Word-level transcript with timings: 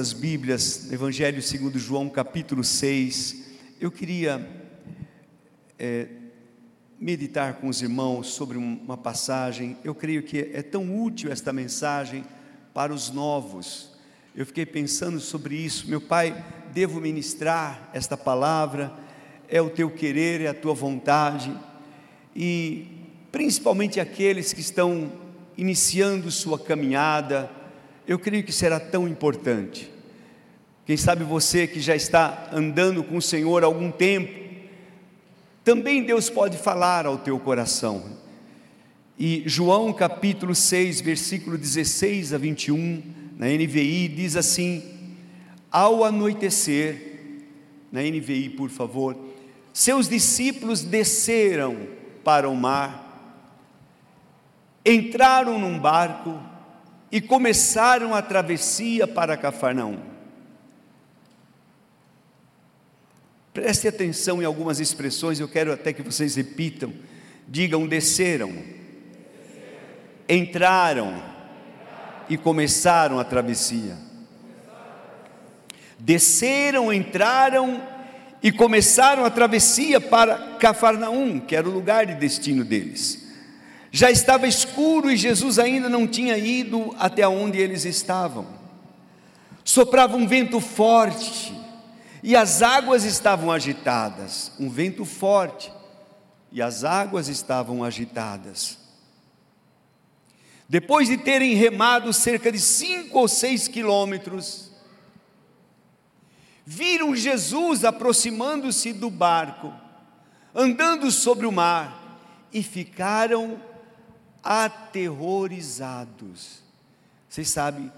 as 0.00 0.12
Bíblias, 0.12 0.92
Evangelho 0.92 1.42
segundo 1.42 1.76
João, 1.76 2.08
capítulo 2.08 2.62
6, 2.62 3.48
eu 3.80 3.90
queria 3.90 4.48
é, 5.76 6.06
meditar 7.00 7.54
com 7.54 7.66
os 7.66 7.82
irmãos 7.82 8.28
sobre 8.28 8.56
uma 8.56 8.96
passagem. 8.96 9.76
Eu 9.82 9.96
creio 9.96 10.22
que 10.22 10.52
é 10.54 10.62
tão 10.62 11.02
útil 11.02 11.32
esta 11.32 11.52
mensagem 11.52 12.24
para 12.72 12.94
os 12.94 13.10
novos. 13.10 13.90
Eu 14.36 14.46
fiquei 14.46 14.64
pensando 14.64 15.18
sobre 15.18 15.56
isso. 15.56 15.90
Meu 15.90 16.00
Pai, 16.00 16.44
devo 16.72 17.00
ministrar 17.00 17.90
esta 17.92 18.16
palavra. 18.16 18.92
É 19.48 19.60
o 19.60 19.68
teu 19.68 19.90
querer, 19.90 20.42
é 20.42 20.46
a 20.46 20.54
tua 20.54 20.74
vontade. 20.74 21.52
E 22.36 22.86
principalmente 23.32 23.98
aqueles 23.98 24.52
que 24.52 24.60
estão 24.60 25.10
iniciando 25.56 26.30
sua 26.30 26.56
caminhada 26.56 27.57
eu 28.08 28.18
creio 28.18 28.42
que 28.42 28.52
será 28.52 28.80
tão 28.80 29.06
importante. 29.06 29.90
Quem 30.86 30.96
sabe 30.96 31.22
você 31.22 31.66
que 31.66 31.78
já 31.78 31.94
está 31.94 32.48
andando 32.50 33.04
com 33.04 33.18
o 33.18 33.22
Senhor 33.22 33.62
há 33.62 33.66
algum 33.66 33.90
tempo, 33.90 34.32
também 35.62 36.02
Deus 36.02 36.30
pode 36.30 36.56
falar 36.56 37.04
ao 37.04 37.18
teu 37.18 37.38
coração. 37.38 38.02
E 39.18 39.42
João 39.44 39.92
capítulo 39.92 40.54
6, 40.54 41.02
versículo 41.02 41.58
16 41.58 42.32
a 42.32 42.38
21, 42.38 43.02
na 43.36 43.46
NVI, 43.48 44.08
diz 44.08 44.36
assim: 44.36 44.82
Ao 45.70 46.02
anoitecer, 46.02 47.42
na 47.92 48.00
NVI, 48.00 48.48
por 48.56 48.70
favor, 48.70 49.14
seus 49.70 50.08
discípulos 50.08 50.82
desceram 50.82 51.76
para 52.24 52.48
o 52.48 52.56
mar, 52.56 53.52
entraram 54.86 55.58
num 55.58 55.78
barco 55.78 56.47
e 57.10 57.20
começaram 57.20 58.14
a 58.14 58.22
travessia 58.22 59.06
para 59.06 59.36
Cafarnaum. 59.36 59.98
Preste 63.52 63.88
atenção 63.88 64.40
em 64.40 64.44
algumas 64.44 64.78
expressões, 64.78 65.40
eu 65.40 65.48
quero 65.48 65.72
até 65.72 65.92
que 65.92 66.02
vocês 66.02 66.36
repitam. 66.36 66.92
Digam: 67.46 67.86
desceram, 67.86 68.52
entraram 70.28 71.20
e 72.28 72.36
começaram 72.36 73.18
a 73.18 73.24
travessia. 73.24 73.96
Desceram, 75.98 76.92
entraram 76.92 77.82
e 78.42 78.52
começaram 78.52 79.24
a 79.24 79.30
travessia 79.30 80.00
para 80.00 80.56
Cafarnaum, 80.58 81.40
que 81.40 81.56
era 81.56 81.68
o 81.68 81.72
lugar 81.72 82.06
de 82.06 82.14
destino 82.14 82.64
deles. 82.64 83.27
Já 83.90 84.10
estava 84.10 84.46
escuro 84.46 85.10
e 85.10 85.16
Jesus 85.16 85.58
ainda 85.58 85.88
não 85.88 86.06
tinha 86.06 86.36
ido 86.36 86.94
até 86.98 87.26
onde 87.26 87.58
eles 87.58 87.84
estavam. 87.84 88.46
Soprava 89.64 90.16
um 90.16 90.26
vento 90.26 90.60
forte 90.60 91.54
e 92.22 92.36
as 92.36 92.62
águas 92.62 93.04
estavam 93.04 93.50
agitadas. 93.50 94.52
Um 94.58 94.68
vento 94.68 95.04
forte 95.04 95.72
e 96.52 96.60
as 96.60 96.84
águas 96.84 97.28
estavam 97.28 97.82
agitadas. 97.82 98.78
Depois 100.68 101.08
de 101.08 101.16
terem 101.16 101.54
remado 101.54 102.12
cerca 102.12 102.52
de 102.52 102.60
cinco 102.60 103.20
ou 103.20 103.28
seis 103.28 103.68
quilômetros, 103.68 104.70
viram 106.64 107.16
Jesus 107.16 107.86
aproximando-se 107.86 108.92
do 108.92 109.08
barco, 109.08 109.72
andando 110.54 111.10
sobre 111.10 111.46
o 111.46 111.52
mar, 111.52 111.98
e 112.52 112.62
ficaram 112.62 113.58
aterrorizados. 114.42 116.62
Vocês 117.28 117.48
sabem, 117.48 117.92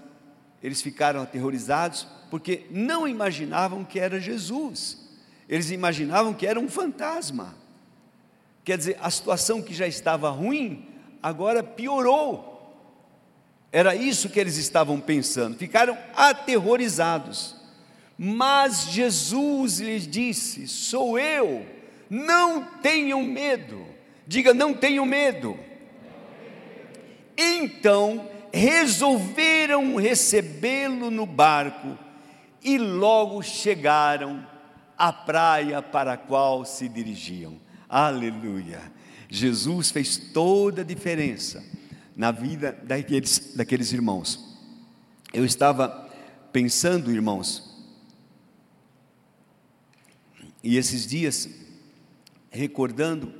eles 0.61 0.81
ficaram 0.81 1.21
aterrorizados 1.21 2.07
porque 2.29 2.65
não 2.69 3.07
imaginavam 3.07 3.83
que 3.83 3.99
era 3.99 4.19
Jesus, 4.19 4.97
eles 5.47 5.71
imaginavam 5.71 6.33
que 6.33 6.47
era 6.47 6.59
um 6.59 6.69
fantasma. 6.69 7.55
Quer 8.63 8.77
dizer, 8.77 8.97
a 9.01 9.09
situação 9.09 9.61
que 9.61 9.73
já 9.73 9.87
estava 9.87 10.29
ruim, 10.29 10.87
agora 11.21 11.63
piorou. 11.63 12.49
Era 13.71 13.95
isso 13.95 14.29
que 14.29 14.39
eles 14.39 14.57
estavam 14.57 14.99
pensando, 14.99 15.57
ficaram 15.57 15.97
aterrorizados. 16.15 17.55
Mas 18.17 18.91
Jesus 18.91 19.79
lhes 19.79 20.07
disse: 20.07 20.67
Sou 20.67 21.17
eu, 21.17 21.65
não 22.09 22.63
tenham 22.63 23.23
medo. 23.23 23.85
Diga, 24.27 24.53
não 24.53 24.73
tenham 24.73 25.05
medo. 25.05 25.57
Então 27.37 28.29
resolveram 28.53 29.95
recebê-lo 29.95 31.09
no 31.09 31.25
barco 31.25 31.97
e 32.63 32.77
logo 32.77 33.41
chegaram 33.41 34.45
à 34.97 35.11
praia 35.11 35.81
para 35.81 36.13
a 36.13 36.17
qual 36.17 36.65
se 36.65 36.87
dirigiam. 36.87 37.57
Aleluia! 37.89 38.91
Jesus 39.29 39.91
fez 39.91 40.17
toda 40.17 40.81
a 40.81 40.85
diferença 40.85 41.63
na 42.15 42.31
vida 42.31 42.77
daqueles, 42.83 43.53
daqueles 43.55 43.91
irmãos. 43.93 44.57
Eu 45.33 45.45
estava 45.45 46.09
pensando, 46.51 47.11
irmãos, 47.11 47.71
e 50.63 50.77
esses 50.77 51.07
dias, 51.07 51.49
recordando, 52.51 53.33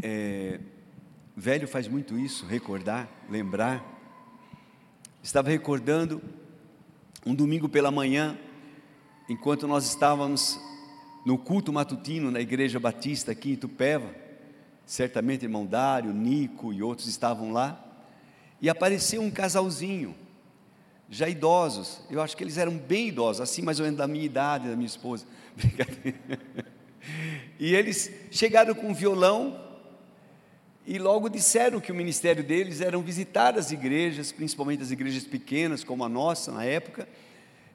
é, 0.00 0.60
Velho 1.42 1.66
faz 1.66 1.88
muito 1.88 2.16
isso, 2.16 2.46
recordar, 2.46 3.08
lembrar. 3.28 3.84
Estava 5.20 5.50
recordando 5.50 6.22
um 7.26 7.34
domingo 7.34 7.68
pela 7.68 7.90
manhã, 7.90 8.38
enquanto 9.28 9.66
nós 9.66 9.84
estávamos 9.84 10.56
no 11.26 11.36
culto 11.36 11.72
matutino 11.72 12.30
na 12.30 12.40
Igreja 12.40 12.78
Batista 12.78 13.32
aqui 13.32 13.50
em 13.50 13.56
Tupéva, 13.56 14.14
certamente 14.86 15.44
irmão 15.44 15.66
Dário, 15.66 16.12
Nico 16.12 16.72
e 16.72 16.80
outros 16.80 17.08
estavam 17.08 17.50
lá, 17.50 17.84
e 18.60 18.70
apareceu 18.70 19.20
um 19.20 19.28
casalzinho, 19.28 20.14
já 21.10 21.28
idosos, 21.28 22.04
eu 22.08 22.22
acho 22.22 22.36
que 22.36 22.44
eles 22.44 22.56
eram 22.56 22.78
bem 22.78 23.08
idosos, 23.08 23.40
assim 23.40 23.62
mais 23.62 23.80
ou 23.80 23.84
menos 23.84 23.98
da 23.98 24.06
minha 24.06 24.24
idade, 24.24 24.68
da 24.68 24.76
minha 24.76 24.86
esposa, 24.86 25.26
e 27.58 27.74
eles 27.74 28.12
chegaram 28.30 28.76
com 28.76 28.90
um 28.90 28.94
violão, 28.94 29.71
e 30.86 30.98
logo 30.98 31.28
disseram 31.28 31.80
que 31.80 31.92
o 31.92 31.94
ministério 31.94 32.42
deles 32.42 32.80
era 32.80 32.98
visitar 32.98 33.56
as 33.56 33.70
igrejas, 33.70 34.32
principalmente 34.32 34.82
as 34.82 34.90
igrejas 34.90 35.24
pequenas, 35.24 35.84
como 35.84 36.04
a 36.04 36.08
nossa 36.08 36.50
na 36.50 36.64
época, 36.64 37.08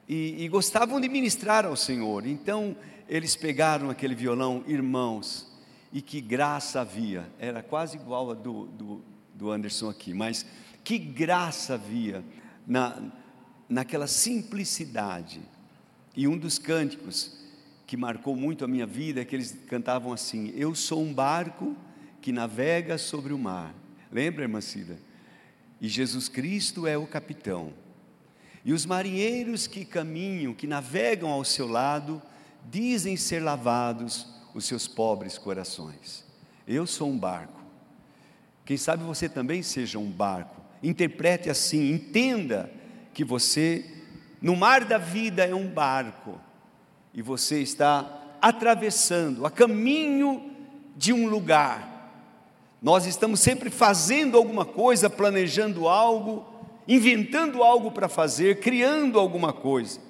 e, 0.06 0.44
e 0.44 0.48
gostavam 0.48 1.00
de 1.00 1.08
ministrar 1.08 1.64
ao 1.64 1.74
Senhor. 1.74 2.26
Então, 2.26 2.76
eles 3.08 3.34
pegaram 3.34 3.88
aquele 3.88 4.14
violão, 4.14 4.62
irmãos, 4.66 5.50
e 5.90 6.02
que 6.02 6.20
graça 6.20 6.82
havia, 6.82 7.26
era 7.38 7.62
quase 7.62 7.96
igual 7.96 8.30
a 8.30 8.34
do, 8.34 8.66
do, 8.66 9.02
do 9.34 9.50
Anderson 9.50 9.88
aqui, 9.88 10.12
mas 10.12 10.44
que 10.84 10.98
graça 10.98 11.74
havia 11.74 12.22
na, 12.66 13.10
naquela 13.66 14.06
simplicidade. 14.06 15.40
E 16.14 16.28
um 16.28 16.36
dos 16.36 16.58
cânticos 16.58 17.38
que 17.86 17.96
marcou 17.96 18.36
muito 18.36 18.66
a 18.66 18.68
minha 18.68 18.86
vida 18.86 19.22
é 19.22 19.24
que 19.24 19.34
eles 19.34 19.56
cantavam 19.66 20.12
assim: 20.12 20.52
Eu 20.54 20.74
sou 20.74 21.02
um 21.02 21.12
barco 21.12 21.74
que 22.20 22.32
navega 22.32 22.98
sobre 22.98 23.32
o 23.32 23.38
mar. 23.38 23.74
Lembra, 24.10 24.44
irmã 24.44 24.60
Cida? 24.60 24.98
E 25.80 25.88
Jesus 25.88 26.28
Cristo 26.28 26.86
é 26.86 26.96
o 26.96 27.06
capitão. 27.06 27.72
E 28.64 28.72
os 28.72 28.84
marinheiros 28.84 29.66
que 29.66 29.84
caminham, 29.84 30.52
que 30.52 30.66
navegam 30.66 31.30
ao 31.30 31.44
seu 31.44 31.68
lado, 31.68 32.20
dizem 32.68 33.16
ser 33.16 33.40
lavados 33.40 34.26
os 34.54 34.64
seus 34.64 34.88
pobres 34.88 35.38
corações. 35.38 36.24
Eu 36.66 36.86
sou 36.86 37.08
um 37.08 37.18
barco. 37.18 37.62
Quem 38.64 38.76
sabe 38.76 39.04
você 39.04 39.28
também 39.28 39.62
seja 39.62 39.98
um 39.98 40.10
barco. 40.10 40.60
Interprete 40.82 41.48
assim, 41.48 41.92
entenda 41.92 42.70
que 43.14 43.24
você, 43.24 43.84
no 44.42 44.54
mar 44.54 44.84
da 44.84 44.98
vida, 44.98 45.44
é 45.44 45.54
um 45.54 45.68
barco. 45.68 46.38
E 47.14 47.22
você 47.22 47.60
está 47.62 48.36
atravessando, 48.40 49.46
a 49.46 49.50
caminho 49.50 50.52
de 50.96 51.12
um 51.12 51.28
lugar 51.28 51.97
nós 52.80 53.06
estamos 53.06 53.40
sempre 53.40 53.70
fazendo 53.70 54.36
alguma 54.36 54.64
coisa, 54.64 55.10
planejando 55.10 55.88
algo, 55.88 56.46
inventando 56.86 57.62
algo 57.62 57.90
para 57.90 58.08
fazer, 58.08 58.60
criando 58.60 59.18
alguma 59.18 59.52
coisa. 59.52 60.00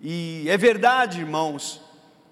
E 0.00 0.44
é 0.48 0.56
verdade, 0.56 1.20
irmãos, 1.20 1.80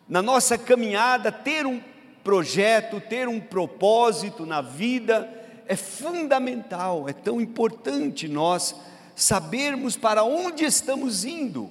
na 0.09 0.21
nossa 0.21 0.59
caminhada, 0.59 1.31
ter 1.31 1.67
um 1.67 1.81
projeto, 2.25 3.01
ter 3.01 3.29
um 3.29 3.41
propósito 3.41 4.45
na 4.45 4.61
vida 4.61 5.41
é 5.71 5.77
fundamental, 5.77 7.09
é 7.09 7.13
tão 7.13 7.41
importante 7.41 8.27
nós 8.27 8.75
sabermos 9.15 9.97
para 9.97 10.25
onde 10.25 10.65
estamos 10.65 11.25
indo. 11.25 11.71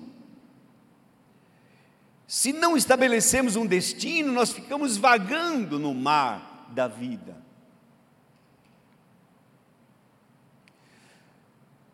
Se 2.25 2.53
não 2.53 2.77
estabelecemos 2.77 3.57
um 3.57 3.65
destino, 3.65 4.31
nós 4.31 4.53
ficamos 4.53 4.95
vagando 4.95 5.77
no 5.77 5.93
mar 5.93 6.69
da 6.69 6.87
vida. 6.87 7.35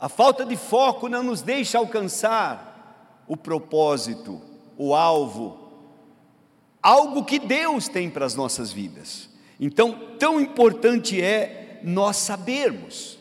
A 0.06 0.08
falta 0.08 0.46
de 0.46 0.56
foco 0.56 1.10
não 1.10 1.24
nos 1.24 1.42
deixa 1.42 1.80
alcançar 1.80 3.24
o 3.28 3.36
propósito, 3.36 4.40
o 4.78 4.94
alvo, 4.94 5.58
algo 6.80 7.26
que 7.26 7.40
Deus 7.40 7.88
tem 7.88 8.08
para 8.08 8.24
as 8.24 8.36
nossas 8.36 8.72
vidas. 8.72 9.28
Então, 9.60 10.12
tão 10.20 10.40
importante 10.40 11.20
é 11.20 11.80
nós 11.82 12.18
sabermos 12.18 13.18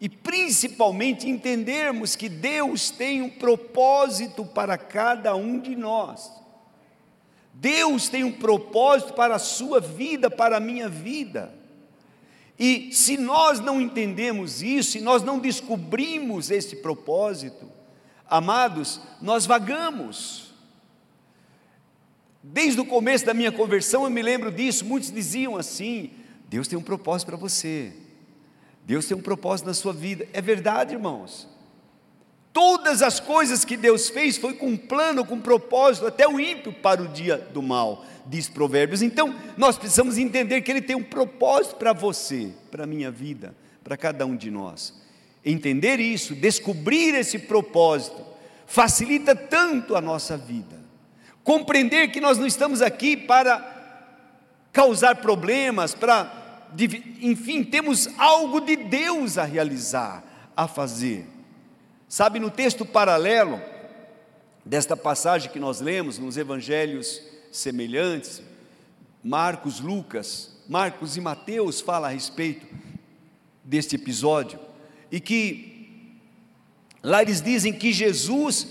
e 0.00 0.08
principalmente 0.08 1.28
entendermos 1.28 2.16
que 2.16 2.30
Deus 2.30 2.88
tem 2.88 3.20
um 3.20 3.28
propósito 3.28 4.42
para 4.42 4.78
cada 4.78 5.36
um 5.36 5.60
de 5.60 5.76
nós. 5.76 6.32
Deus 7.52 8.08
tem 8.08 8.24
um 8.24 8.32
propósito 8.32 9.12
para 9.12 9.34
a 9.34 9.38
sua 9.38 9.80
vida, 9.80 10.30
para 10.30 10.56
a 10.56 10.60
minha 10.60 10.88
vida. 10.88 11.52
E 12.64 12.92
se 12.92 13.16
nós 13.16 13.58
não 13.58 13.80
entendemos 13.80 14.62
isso, 14.62 14.92
se 14.92 15.00
nós 15.00 15.24
não 15.24 15.40
descobrimos 15.40 16.48
esse 16.48 16.76
propósito, 16.76 17.68
amados, 18.24 19.00
nós 19.20 19.44
vagamos. 19.44 20.54
Desde 22.40 22.80
o 22.80 22.86
começo 22.86 23.26
da 23.26 23.34
minha 23.34 23.50
conversão 23.50 24.04
eu 24.04 24.10
me 24.10 24.22
lembro 24.22 24.52
disso, 24.52 24.84
muitos 24.84 25.10
diziam 25.10 25.56
assim: 25.56 26.12
Deus 26.48 26.68
tem 26.68 26.78
um 26.78 26.82
propósito 26.84 27.26
para 27.26 27.36
você, 27.36 27.92
Deus 28.84 29.06
tem 29.06 29.16
um 29.16 29.22
propósito 29.22 29.66
na 29.66 29.74
sua 29.74 29.92
vida. 29.92 30.28
É 30.32 30.40
verdade, 30.40 30.94
irmãos. 30.94 31.48
Todas 32.52 33.00
as 33.00 33.18
coisas 33.18 33.64
que 33.64 33.78
Deus 33.78 34.10
fez 34.10 34.36
foi 34.36 34.52
com 34.54 34.66
um 34.66 34.76
plano, 34.76 35.24
com 35.24 35.36
um 35.36 35.40
propósito, 35.40 36.06
até 36.06 36.28
o 36.28 36.38
ímpio 36.38 36.72
para 36.72 37.02
o 37.02 37.08
dia 37.08 37.38
do 37.38 37.62
mal, 37.62 38.04
diz 38.26 38.46
Provérbios. 38.48 39.00
Então, 39.00 39.34
nós 39.56 39.78
precisamos 39.78 40.18
entender 40.18 40.60
que 40.60 40.70
Ele 40.70 40.82
tem 40.82 40.94
um 40.94 41.02
propósito 41.02 41.76
para 41.76 41.94
você, 41.94 42.50
para 42.70 42.84
a 42.84 42.86
minha 42.86 43.10
vida, 43.10 43.54
para 43.82 43.96
cada 43.96 44.26
um 44.26 44.36
de 44.36 44.50
nós. 44.50 44.92
Entender 45.42 45.98
isso, 45.98 46.34
descobrir 46.34 47.14
esse 47.14 47.38
propósito, 47.38 48.22
facilita 48.66 49.34
tanto 49.34 49.96
a 49.96 50.00
nossa 50.00 50.36
vida. 50.36 50.78
Compreender 51.42 52.08
que 52.08 52.20
nós 52.20 52.36
não 52.36 52.46
estamos 52.46 52.82
aqui 52.82 53.16
para 53.16 53.72
causar 54.70 55.16
problemas, 55.16 55.94
para, 55.94 56.68
enfim, 57.20 57.64
temos 57.64 58.08
algo 58.18 58.60
de 58.60 58.76
Deus 58.76 59.38
a 59.38 59.44
realizar, 59.44 60.22
a 60.54 60.68
fazer. 60.68 61.26
Sabe, 62.12 62.38
no 62.38 62.50
texto 62.50 62.84
paralelo 62.84 63.58
desta 64.62 64.94
passagem 64.94 65.50
que 65.50 65.58
nós 65.58 65.80
lemos 65.80 66.18
nos 66.18 66.36
evangelhos 66.36 67.22
semelhantes, 67.50 68.42
Marcos, 69.24 69.80
Lucas, 69.80 70.54
Marcos 70.68 71.16
e 71.16 71.22
Mateus 71.22 71.80
fala 71.80 72.08
a 72.08 72.10
respeito 72.10 72.66
deste 73.64 73.96
episódio, 73.96 74.58
e 75.10 75.18
que 75.18 76.18
lá 77.02 77.22
eles 77.22 77.40
dizem 77.40 77.72
que 77.72 77.94
Jesus 77.94 78.66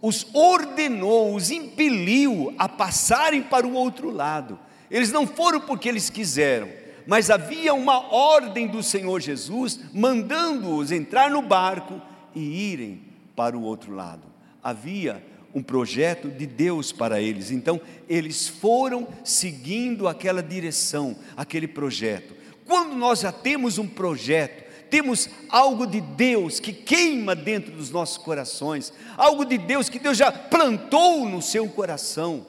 os 0.00 0.26
ordenou, 0.34 1.36
os 1.36 1.52
impeliu 1.52 2.52
a 2.58 2.68
passarem 2.68 3.44
para 3.44 3.64
o 3.64 3.74
outro 3.74 4.10
lado. 4.10 4.58
Eles 4.90 5.12
não 5.12 5.24
foram 5.24 5.60
porque 5.60 5.88
eles 5.88 6.10
quiseram, 6.10 6.68
mas 7.06 7.30
havia 7.30 7.74
uma 7.74 8.12
ordem 8.12 8.66
do 8.66 8.82
Senhor 8.82 9.20
Jesus 9.20 9.78
mandando-os 9.94 10.90
entrar 10.90 11.30
no 11.30 11.42
barco 11.42 12.10
e 12.34 12.72
irem 12.72 13.02
para 13.34 13.56
o 13.56 13.62
outro 13.62 13.94
lado. 13.94 14.22
Havia 14.62 15.24
um 15.54 15.62
projeto 15.62 16.28
de 16.28 16.46
Deus 16.46 16.92
para 16.92 17.20
eles, 17.20 17.50
então 17.50 17.80
eles 18.08 18.48
foram 18.48 19.06
seguindo 19.24 20.08
aquela 20.08 20.42
direção, 20.42 21.16
aquele 21.36 21.68
projeto. 21.68 22.34
Quando 22.66 22.94
nós 22.94 23.20
já 23.20 23.32
temos 23.32 23.76
um 23.76 23.86
projeto, 23.86 24.62
temos 24.88 25.28
algo 25.48 25.86
de 25.86 26.00
Deus 26.00 26.60
que 26.60 26.72
queima 26.72 27.34
dentro 27.34 27.72
dos 27.72 27.90
nossos 27.90 28.18
corações, 28.18 28.92
algo 29.16 29.44
de 29.44 29.58
Deus 29.58 29.88
que 29.88 29.98
Deus 29.98 30.16
já 30.16 30.30
plantou 30.30 31.28
no 31.28 31.42
seu 31.42 31.68
coração. 31.68 32.46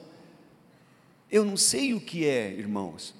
Eu 1.30 1.44
não 1.44 1.56
sei 1.56 1.94
o 1.94 2.00
que 2.00 2.26
é, 2.26 2.52
irmãos, 2.52 3.14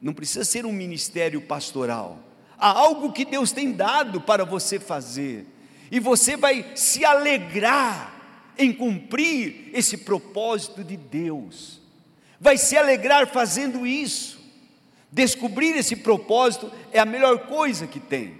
não 0.00 0.12
precisa 0.12 0.44
ser 0.44 0.64
um 0.64 0.72
ministério 0.72 1.40
pastoral, 1.40 2.18
há 2.58 2.68
algo 2.68 3.12
que 3.12 3.24
Deus 3.24 3.52
tem 3.52 3.72
dado 3.72 4.20
para 4.20 4.44
você 4.44 4.78
fazer 4.78 5.46
e 5.90 5.98
você 5.98 6.36
vai 6.36 6.72
se 6.74 7.04
alegrar 7.04 8.14
em 8.56 8.72
cumprir 8.72 9.70
esse 9.72 9.96
propósito 9.96 10.84
de 10.84 10.96
Deus, 10.96 11.80
vai 12.38 12.56
se 12.56 12.76
alegrar 12.76 13.26
fazendo 13.26 13.86
isso. 13.86 14.38
Descobrir 15.12 15.76
esse 15.76 15.96
propósito 15.96 16.70
é 16.92 17.00
a 17.00 17.04
melhor 17.04 17.46
coisa 17.46 17.86
que 17.86 17.98
tem. 17.98 18.38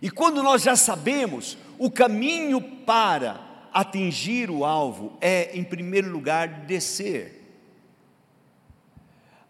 E 0.00 0.10
quando 0.10 0.42
nós 0.42 0.62
já 0.62 0.76
sabemos, 0.76 1.58
o 1.78 1.90
caminho 1.90 2.60
para 2.60 3.68
atingir 3.72 4.50
o 4.50 4.64
alvo 4.64 5.18
é, 5.20 5.50
em 5.52 5.64
primeiro 5.64 6.10
lugar, 6.10 6.48
descer. 6.66 7.33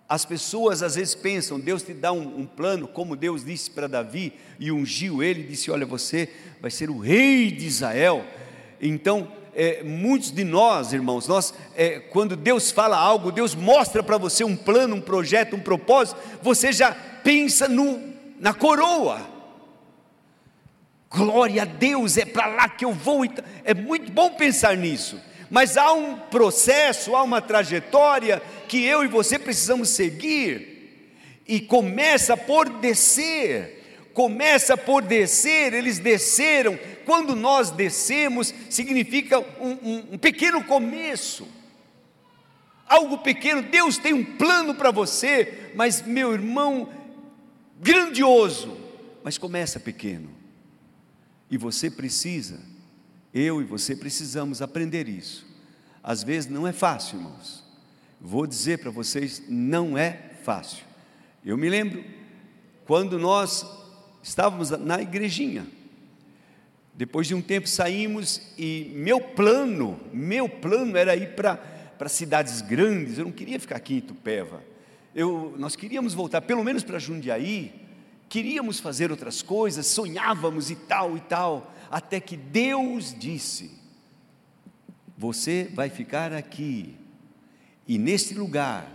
As 0.09 0.25
pessoas 0.25 0.83
às 0.83 0.97
vezes 0.97 1.15
pensam, 1.15 1.59
Deus 1.59 1.83
te 1.83 1.95
dá 1.95 2.13
um, 2.13 2.41
um 2.41 2.47
plano, 2.47 2.87
como 2.87 3.17
Deus 3.17 3.45
disse 3.45 3.71
para 3.71 3.87
Davi 3.87 4.35
e 4.61 4.71
ungiu 4.71 5.23
ele, 5.23 5.43
disse: 5.43 5.71
Olha, 5.71 5.87
você 5.87 6.29
vai 6.61 6.71
ser 6.71 6.91
o 6.91 6.99
rei 6.99 7.51
de 7.51 7.67
Israel. 7.67 8.25
Então, 8.81 9.33
é, 9.55 9.83
muitos 9.83 10.31
de 10.31 10.45
nós, 10.45 10.93
irmãos, 10.93 11.27
nós, 11.27 11.55
é, 11.75 12.01
quando 12.01 12.37
Deus 12.37 12.71
fala 12.71 12.99
algo, 12.99 13.33
Deus 13.33 13.55
mostra 13.55 14.03
para 14.03 14.19
você 14.19 14.45
um 14.45 14.57
plano, 14.57 14.97
um 14.97 15.01
projeto, 15.01 15.57
um 15.57 15.61
propósito, 15.61 16.21
você 16.43 16.71
já 16.71 16.93
pensa 16.93 17.67
no, 17.67 18.03
na 18.39 18.53
coroa. 18.53 19.33
Glória 21.09 21.63
a 21.63 21.65
Deus, 21.65 22.19
é 22.19 22.27
para 22.27 22.47
lá 22.47 22.69
que 22.69 22.85
eu 22.85 22.93
vou. 22.93 23.25
É 23.65 23.73
muito 23.73 24.13
bom 24.13 24.31
pensar 24.31 24.77
nisso 24.77 25.19
mas 25.55 25.77
há 25.77 25.93
um 25.93 26.17
processo, 26.17 27.15
há 27.15 27.23
uma 27.23 27.41
trajetória 27.41 28.43
que 28.67 28.83
eu 28.85 29.05
e 29.05 29.09
você 29.09 29.39
precisamos 29.39 29.91
seguir, 29.91 31.13
e 31.47 31.61
começa 31.61 32.37
por 32.37 32.69
descer, 32.69 34.11
começa 34.15 34.77
por 34.77 35.03
descer, 35.03 35.73
eles 35.73 35.99
desceram, 35.99 36.79
quando 37.05 37.37
nós 37.37 37.71
descemos, 37.71 38.55
significa 38.71 39.39
um, 39.39 39.79
um, 39.83 40.05
um 40.13 40.19
pequeno 40.19 40.65
começo, 40.65 41.47
algo 42.87 43.19
pequeno, 43.19 43.63
Deus 43.63 43.99
tem 43.99 44.13
um 44.13 44.25
plano 44.25 44.75
para 44.75 44.91
você, 44.91 45.71
mas 45.75 46.03
meu 46.03 46.33
irmão, 46.33 46.89
grandioso, 47.81 48.79
mas 49.23 49.37
começa 49.37 49.79
pequeno, 49.79 50.31
e 51.51 51.59
você 51.59 51.91
precisa 51.91 52.75
eu 53.35 53.61
e 53.61 53.65
você 53.65 53.97
precisamos 53.97 54.63
aprender 54.63 55.09
isso. 55.09 55.45
Às 56.01 56.23
vezes 56.23 56.49
não 56.49 56.69
é 56.69 56.73
fácil, 56.73 57.19
irmãos. 57.19 57.64
Vou 58.27 58.47
dizer 58.47 58.79
para 58.79 58.91
vocês, 58.91 59.43
não 59.51 59.99
é 59.99 60.31
fácil. 60.43 60.83
Eu 61.45 61.59
me 61.59 61.69
lembro 61.69 62.03
quando 62.87 63.19
nós 63.19 63.67
estávamos 64.23 64.71
na 64.71 65.03
igrejinha. 65.03 65.67
Depois 66.95 67.27
de 67.27 67.35
um 67.35 67.43
tempo 67.43 67.69
saímos 67.69 68.41
e 68.57 68.91
meu 68.95 69.21
plano, 69.21 70.01
meu 70.11 70.49
plano 70.49 70.97
era 70.97 71.15
ir 71.15 71.35
para 71.35 72.09
cidades 72.09 72.63
grandes. 72.63 73.19
Eu 73.19 73.27
não 73.27 73.33
queria 73.33 73.61
ficar 73.61 73.77
aqui 73.77 73.93
em 73.93 73.99
Itupeva. 73.99 74.65
Eu, 75.15 75.55
nós 75.59 75.77
queríamos 75.77 76.15
voltar, 76.15 76.41
pelo 76.41 76.65
menos 76.65 76.83
para 76.83 76.99
Jundiaí. 76.99 77.75
Queríamos 78.31 78.81
fazer 78.81 79.11
outras 79.11 79.43
coisas, 79.43 79.87
sonhávamos 79.87 80.71
e 80.71 80.77
tal 80.77 81.15
e 81.15 81.21
tal 81.21 81.75
até 81.91 82.19
que 82.21 82.39
Deus 82.39 83.15
disse: 83.17 83.71
Você 85.19 85.71
vai 85.75 85.91
ficar 85.91 86.33
aqui, 86.33 86.97
e 87.87 87.99
neste 87.99 88.35
lugar 88.35 88.91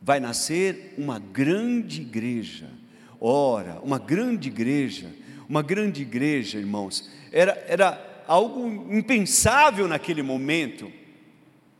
vai 0.00 0.20
nascer 0.20 0.94
uma 0.98 1.18
grande 1.18 2.02
igreja. 2.02 2.68
Ora, 3.20 3.80
uma 3.82 3.98
grande 3.98 4.48
igreja, 4.48 5.14
uma 5.48 5.62
grande 5.62 6.02
igreja, 6.02 6.58
irmãos, 6.58 7.10
era, 7.30 7.64
era 7.68 8.24
algo 8.26 8.66
impensável 8.92 9.86
naquele 9.86 10.22
momento. 10.22 10.90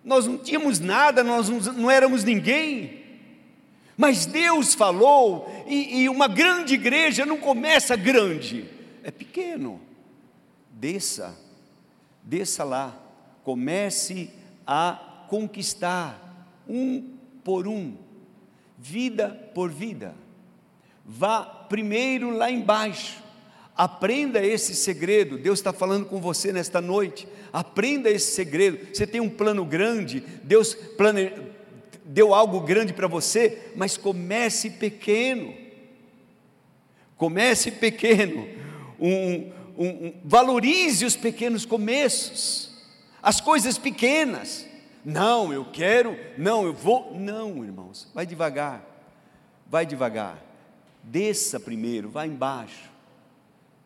Nós 0.04 0.26
não 0.26 0.38
tínhamos 0.38 0.78
nada, 0.78 1.22
nós 1.24 1.48
não, 1.48 1.58
não 1.72 1.90
éramos 1.90 2.24
ninguém. 2.24 3.02
Mas 3.96 4.26
Deus 4.26 4.74
falou, 4.74 5.64
e, 5.68 6.02
e 6.02 6.08
uma 6.08 6.26
grande 6.26 6.74
igreja 6.74 7.26
não 7.26 7.38
começa 7.38 7.94
grande, 7.94 8.64
é 9.02 9.10
pequeno 9.10 9.80
desça, 10.82 11.38
desça 12.24 12.64
lá, 12.64 13.00
comece 13.44 14.28
a 14.66 15.11
conquistar 15.32 16.62
um 16.68 17.14
por 17.42 17.66
um, 17.66 17.96
vida 18.76 19.30
por 19.54 19.70
vida. 19.70 20.14
Vá 21.06 21.42
primeiro 21.42 22.28
lá 22.28 22.50
embaixo, 22.50 23.22
aprenda 23.74 24.44
esse 24.44 24.74
segredo. 24.74 25.38
Deus 25.38 25.58
está 25.58 25.72
falando 25.72 26.04
com 26.04 26.20
você 26.20 26.52
nesta 26.52 26.82
noite. 26.82 27.26
Aprenda 27.50 28.10
esse 28.10 28.32
segredo. 28.32 28.94
Você 28.94 29.06
tem 29.06 29.22
um 29.22 29.30
plano 29.30 29.64
grande, 29.64 30.22
Deus 30.44 30.74
plane... 30.74 31.32
deu 32.04 32.34
algo 32.34 32.60
grande 32.60 32.92
para 32.92 33.08
você, 33.08 33.70
mas 33.74 33.96
comece 33.96 34.68
pequeno. 34.68 35.54
Comece 37.16 37.70
pequeno. 37.70 38.46
Um, 39.00 39.50
um, 39.78 39.88
um, 39.88 40.12
valorize 40.22 41.06
os 41.06 41.16
pequenos 41.16 41.64
começos, 41.64 42.70
as 43.22 43.40
coisas 43.40 43.78
pequenas. 43.78 44.70
Não, 45.04 45.52
eu 45.52 45.64
quero, 45.64 46.16
não, 46.38 46.64
eu 46.64 46.72
vou. 46.72 47.16
Não, 47.18 47.64
irmãos, 47.64 48.10
vai 48.14 48.24
devagar, 48.24 48.84
vai 49.66 49.84
devagar. 49.84 50.38
Desça 51.02 51.58
primeiro, 51.58 52.08
vá 52.08 52.26
embaixo. 52.26 52.90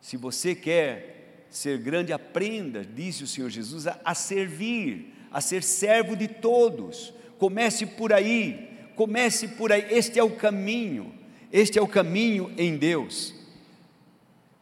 Se 0.01 0.17
você 0.17 0.55
quer 0.55 1.47
ser 1.49 1.79
grande, 1.79 2.13
aprenda, 2.13 2.85
disse 2.85 3.25
o 3.25 3.27
Senhor 3.27 3.49
Jesus, 3.49 3.87
a, 3.87 3.99
a 4.05 4.15
servir, 4.15 5.15
a 5.33 5.41
ser 5.41 5.63
servo 5.63 6.15
de 6.15 6.29
todos. 6.29 7.15
Comece 7.39 7.87
por 7.87 8.13
aí, 8.13 8.69
comece 8.95 9.49
por 9.49 9.73
aí. 9.73 9.87
Este 9.91 10.19
é 10.19 10.23
o 10.23 10.31
caminho, 10.31 11.15
este 11.51 11.79
é 11.79 11.83
o 11.83 11.89
caminho 11.89 12.53
em 12.59 12.77
Deus. 12.77 13.35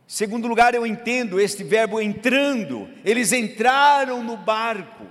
Segundo 0.07 0.47
lugar, 0.47 0.75
eu 0.75 0.87
entendo 0.87 1.41
este 1.41 1.65
verbo 1.65 2.01
entrando, 2.01 2.89
eles 3.05 3.33
entraram 3.33 4.23
no 4.23 4.37
barco. 4.37 5.05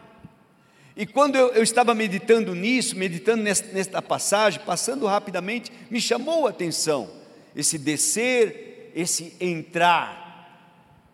E 0.95 1.05
quando 1.05 1.35
eu, 1.35 1.49
eu 1.53 1.63
estava 1.63 1.95
meditando 1.95 2.53
nisso, 2.53 2.95
meditando 2.95 3.43
nesta, 3.43 3.71
nesta 3.73 4.01
passagem, 4.01 4.61
passando 4.63 5.07
rapidamente, 5.07 5.71
me 5.89 5.99
chamou 5.99 6.45
a 6.45 6.51
atenção 6.51 7.23
esse 7.55 7.77
descer, 7.77 8.91
esse 8.95 9.35
entrar. 9.39 10.21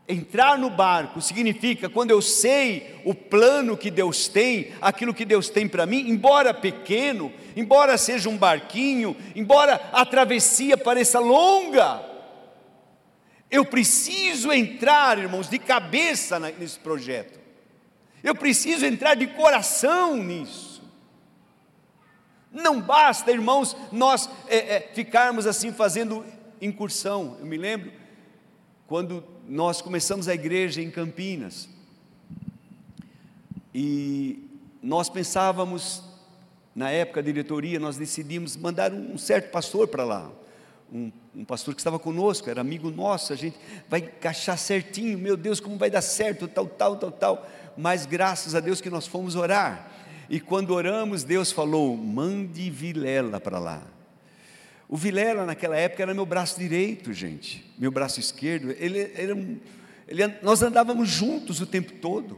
Entrar 0.08 0.58
no 0.58 0.70
barco 0.70 1.22
significa 1.22 1.88
quando 1.88 2.12
eu 2.12 2.22
sei 2.22 3.00
o 3.06 3.14
plano 3.14 3.78
que 3.78 3.92
Deus 3.92 4.28
tem, 4.28 4.72
aquilo 4.82 5.14
que 5.14 5.24
Deus 5.24 5.50
tem 5.50 5.68
para 5.68 5.86
mim, 5.86 6.10
embora 6.10 6.54
pequeno, 6.54 7.32
embora 7.56 7.98
seja 7.98 8.28
um 8.28 8.36
barquinho, 8.36 9.16
embora 9.36 9.76
a 9.94 10.04
travessia 10.06 10.78
pareça 10.78 11.20
longa, 11.20 12.04
eu 13.52 13.64
preciso 13.64 14.52
entrar, 14.52 15.18
irmãos, 15.20 15.48
de 15.48 15.60
cabeça 15.60 16.40
nesse 16.40 16.80
projeto. 16.80 17.39
Eu 18.24 18.36
preciso 18.36 18.86
entrar 18.86 19.16
de 19.16 19.28
coração 19.28 20.18
nisso. 20.18 20.82
Não 22.52 22.82
basta, 22.82 23.32
irmãos, 23.32 23.76
nós 23.92 24.30
é, 24.48 24.58
é, 24.58 24.92
ficarmos 24.94 25.46
assim 25.46 25.72
fazendo 25.72 26.26
incursão. 26.62 27.38
Eu 27.40 27.46
me 27.46 27.58
lembro 27.58 27.92
quando 28.88 29.24
nós 29.48 29.82
começamos 29.82 30.28
a 30.28 30.34
igreja 30.34 30.82
em 30.82 30.90
Campinas 30.90 31.70
e 33.74 34.48
nós 34.82 35.10
pensávamos, 35.10 36.04
na 36.74 36.90
época 36.90 37.22
da 37.22 37.26
diretoria, 37.28 37.80
nós 37.80 37.98
decidimos 37.98 38.58
mandar 38.58 38.92
um 38.92 39.18
certo 39.18 39.52
pastor 39.52 39.88
para 39.88 40.04
lá, 40.04 40.32
um, 40.92 41.12
um, 41.36 41.46
pastor 41.46 41.76
que 41.76 41.82
estava 41.82 42.00
conosco, 42.00 42.50
era 42.50 42.62
amigo 42.62 42.90
nosso, 42.90 43.32
a 43.32 43.36
gente 43.36 43.58
vai 43.88 44.00
encaixar 44.00 44.58
certinho, 44.58 45.20
meu 45.20 45.38
Deus, 45.38 45.60
como 45.60 45.78
vai 45.78 45.92
dar 45.92 46.02
certo, 46.02 46.48
tal, 46.48 46.66
tal, 46.66 46.98
tal, 46.98 47.12
tal. 47.12 47.50
Mas 47.80 48.06
graças 48.06 48.56
a 48.56 48.60
Deus 48.60 48.82
que 48.82 48.90
nós 48.90 49.08
fomos 49.08 49.36
orar. 49.36 49.90
E 50.30 50.38
quando 50.38 50.72
oramos, 50.72 51.24
Deus 51.24 51.50
falou: 51.50 51.96
mande 51.96 52.70
Vilela 52.70 53.40
para 53.40 53.58
lá. 53.58 53.82
O 54.88 54.98
Vilela, 54.98 55.46
naquela 55.46 55.78
época, 55.78 56.04
era 56.04 56.14
meu 56.14 56.26
braço 56.26 56.60
direito, 56.60 57.14
gente, 57.14 57.66
meu 57.78 57.90
braço 57.90 58.20
esquerdo. 58.20 58.72
Ele, 58.72 59.00
era 59.16 59.34
ele, 60.08 60.36
nós 60.42 60.62
andávamos 60.62 61.10
juntos 61.10 61.62
o 61.62 61.66
tempo 61.66 61.94
todo. 61.94 62.38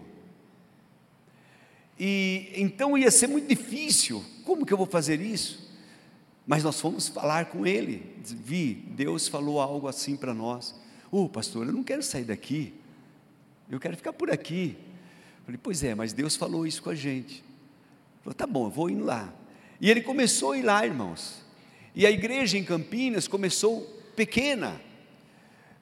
E 2.00 2.51
então 2.55 2.95
ia 2.95 3.10
ser 3.10 3.25
muito 3.27 3.48
difícil. 3.48 4.24
Como 4.45 4.63
que 4.65 4.71
eu 4.71 4.77
vou 4.77 4.88
fazer 4.88 5.19
isso? 5.21 5.71
Mas 6.45 6.63
nós 6.63 6.79
fomos 6.79 7.07
falar 7.07 7.45
com 7.45 7.65
ele. 7.65 8.15
Vi, 8.24 8.75
Deus 8.95 9.27
falou 9.27 9.60
algo 9.60 9.88
assim 9.88 10.15
para 10.15 10.36
nós. 10.36 10.75
Ô 11.12 11.24
oh, 11.24 11.29
pastor, 11.29 11.65
eu 11.65 11.74
não 11.74 11.83
quero 11.83 12.03
sair 12.03 12.25
daqui. 12.25 12.74
Eu 13.69 13.79
quero 13.79 13.98
ficar 13.98 14.13
por 14.13 14.29
aqui. 14.29 14.77
Falei, 15.51 15.60
pois 15.62 15.84
é, 15.84 15.93
mas 15.93 16.13
Deus 16.13 16.38
falou 16.38 16.65
isso 16.65 16.81
com 16.81 16.89
a 16.89 16.96
gente. 16.96 17.43
Falou, 18.24 18.34
tá 18.34 18.48
bom, 18.48 18.67
eu 18.67 18.70
vou 18.70 18.89
indo 18.89 19.03
lá. 19.03 19.34
E 19.81 19.91
ele 19.91 20.00
começou 20.00 20.53
a 20.53 20.58
ir 20.58 20.62
lá, 20.62 20.86
irmãos. 20.86 21.43
E 21.93 22.05
a 22.05 22.12
igreja 22.12 22.58
em 22.58 22.63
Campinas 22.63 23.27
começou 23.27 23.81
pequena. 24.15 24.79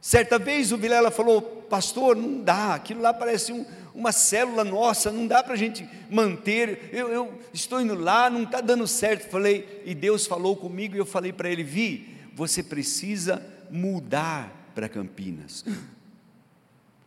Certa 0.02 0.40
vez 0.40 0.72
o 0.72 0.78
Vilela 0.78 1.12
falou, 1.12 1.40
pastor, 1.70 2.16
não 2.16 2.42
dá, 2.42 2.74
aquilo 2.74 3.00
lá 3.00 3.14
parece 3.14 3.54
um, 3.54 3.64
uma 3.94 4.12
célula 4.12 4.64
nossa, 4.64 5.12
não 5.12 5.28
dá 5.28 5.44
para 5.44 5.54
a 5.54 5.58
gente 5.58 5.88
manter. 6.10 6.90
Eu, 6.92 7.10
eu, 7.10 7.40
estou 7.54 7.80
indo 7.80 7.94
lá, 7.94 8.28
não 8.28 8.42
está 8.42 8.62
dando 8.62 8.88
certo. 8.88 9.30
Falei, 9.30 9.84
e 9.86 9.94
Deus 9.94 10.26
falou 10.26 10.56
comigo, 10.56 10.96
e 10.96 10.98
eu 10.98 11.06
falei 11.06 11.32
para 11.32 11.48
ele: 11.48 11.62
Vi, 11.62 12.18
você 12.34 12.64
precisa 12.64 13.46
mudar 13.70 14.72
para 14.74 14.90
Campinas. 14.90 15.64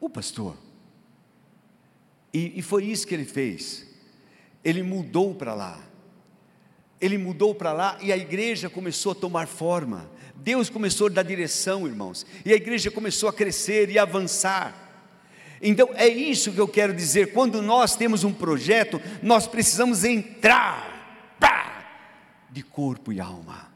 O 0.00 0.10
pastor. 0.10 0.56
E, 2.32 2.58
e 2.58 2.62
foi 2.62 2.84
isso 2.84 3.06
que 3.06 3.14
ele 3.14 3.24
fez. 3.24 3.86
Ele 4.64 4.82
mudou 4.82 5.34
para 5.34 5.54
lá. 5.54 5.78
Ele 7.00 7.18
mudou 7.18 7.54
para 7.54 7.72
lá 7.72 7.98
e 8.00 8.12
a 8.12 8.16
igreja 8.16 8.70
começou 8.70 9.12
a 9.12 9.14
tomar 9.14 9.46
forma. 9.46 10.08
Deus 10.36 10.70
começou 10.70 11.08
a 11.08 11.10
dar 11.10 11.22
direção, 11.22 11.86
irmãos. 11.86 12.24
E 12.44 12.52
a 12.52 12.56
igreja 12.56 12.90
começou 12.90 13.28
a 13.28 13.32
crescer 13.32 13.90
e 13.90 13.98
avançar. 13.98 14.74
Então 15.60 15.90
é 15.94 16.08
isso 16.08 16.52
que 16.52 16.60
eu 16.60 16.66
quero 16.66 16.94
dizer. 16.94 17.32
Quando 17.32 17.60
nós 17.60 17.94
temos 17.96 18.24
um 18.24 18.32
projeto, 18.32 19.00
nós 19.22 19.46
precisamos 19.46 20.04
entrar 20.04 21.36
pá, 21.38 21.84
de 22.50 22.62
corpo 22.62 23.12
e 23.12 23.20
alma. 23.20 23.70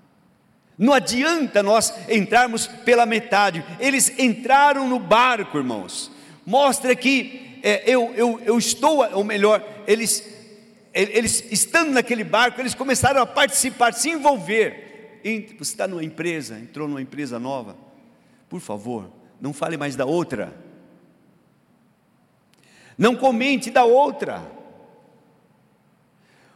Não 0.79 0.93
adianta 0.93 1.63
nós 1.63 1.93
entrarmos 2.09 2.67
pela 2.67 3.07
metade. 3.07 3.65
Eles 3.81 4.19
entraram 4.19 4.89
no 4.89 4.99
barco, 4.99 5.57
irmãos. 5.57 6.11
Mostra 6.45 6.95
que 6.95 7.56
é, 7.71 7.83
eu, 7.87 8.13
eu, 8.15 8.41
eu 8.45 8.59
estou, 8.59 9.05
ou 9.13 9.25
melhor, 9.25 9.65
eles, 9.87 10.23
eles 10.93 11.45
estando 11.51 11.93
naquele 11.93 12.25
barco, 12.25 12.61
eles 12.61 12.75
começaram 12.75 13.21
a 13.21 13.27
participar, 13.27 13.93
se 13.93 14.11
envolver. 14.11 15.21
Você 15.59 15.73
está 15.73 15.89
numa 15.89 16.05
empresa, 16.05 16.59
entrou 16.59 16.87
numa 16.87 17.03
empresa 17.03 17.39
nova, 17.39 17.77
por 18.49 18.61
favor, 18.61 19.11
não 19.41 19.53
fale 19.53 19.77
mais 19.77 19.97
da 19.97 20.07
outra 20.07 20.67
não 22.97 23.15
comente 23.15 23.71
da 23.71 23.85
outra. 23.85 24.43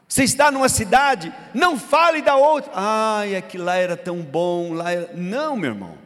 Você 0.08 0.24
está 0.24 0.50
numa 0.50 0.68
cidade, 0.68 1.32
não 1.54 1.78
fale 1.78 2.22
da 2.22 2.34
outra. 2.36 2.72
Ai, 2.74 3.34
é 3.34 3.40
que 3.40 3.58
lá 3.58 3.76
era 3.76 3.96
tão 3.96 4.22
bom, 4.22 4.72
lá 4.72 4.90
era... 4.90 5.10
Não, 5.14 5.56
meu 5.56 5.70
irmão. 5.70 5.98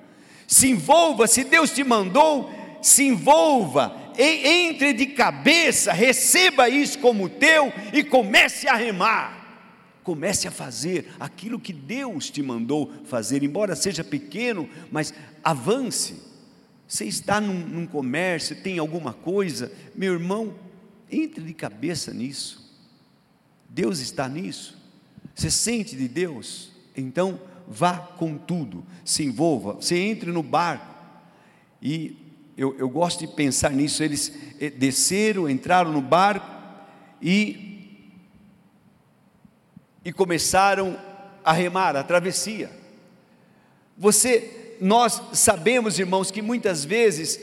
Se 0.47 0.69
envolva, 0.69 1.27
se 1.27 1.45
Deus 1.45 1.71
te 1.71 1.83
mandou, 1.83 2.51
se 2.83 3.05
envolva, 3.05 3.97
entre 4.19 4.93
de 4.93 5.07
cabeça, 5.07 5.93
receba 5.93 6.69
isso 6.69 6.99
como 6.99 7.29
teu 7.29 7.73
e 7.93 8.03
comece 8.03 8.69
a 8.69 8.75
remar. 8.75 9.43
Comece 10.03 10.47
a 10.47 10.51
fazer 10.51 11.11
aquilo 11.19 11.59
que 11.59 11.73
Deus 11.73 12.29
te 12.31 12.43
mandou 12.43 12.93
fazer, 13.07 13.43
embora 13.43 13.75
seja 13.75 14.05
pequeno, 14.05 14.69
mas 14.91 15.15
avance. 15.43 16.17
Você 16.87 17.07
está 17.07 17.41
num, 17.41 17.59
num 17.59 17.87
comércio, 17.87 18.55
tem 18.55 18.79
alguma 18.79 19.13
coisa, 19.15 19.73
meu 19.95 20.13
irmão, 20.13 20.55
entre 21.11 21.43
de 21.43 21.55
cabeça 21.55 22.13
nisso. 22.13 22.65
Deus 23.69 24.01
está 24.01 24.29
nisso. 24.29 24.79
Você 25.35 25.51
sente 25.51 25.97
de 25.97 26.07
Deus? 26.07 26.71
Então 26.97 27.41
vá 27.67 27.97
com 27.97 28.37
tudo, 28.37 28.85
se 29.05 29.25
envolva. 29.25 29.75
Você 29.75 29.97
entre 29.97 30.31
no 30.31 30.43
barco 30.43 30.95
e 31.83 32.17
eu, 32.57 32.77
eu 32.79 32.89
gosto 32.89 33.21
de 33.21 33.27
pensar 33.27 33.71
nisso. 33.71 34.03
Eles 34.03 34.33
eh, 34.61 34.71
desceram, 34.71 35.49
entraram 35.49 35.93
no 35.93 36.01
barco 36.01 36.47
e, 37.21 38.11
e 40.05 40.13
começaram 40.13 40.99
a 41.45 41.53
remar 41.53 41.97
a 41.97 42.03
travessia. 42.03 42.71
Você 43.97 44.61
nós 44.81 45.23
sabemos, 45.33 45.99
irmãos, 45.99 46.31
que 46.31 46.43
muitas 46.43 46.85
vezes 46.85 47.41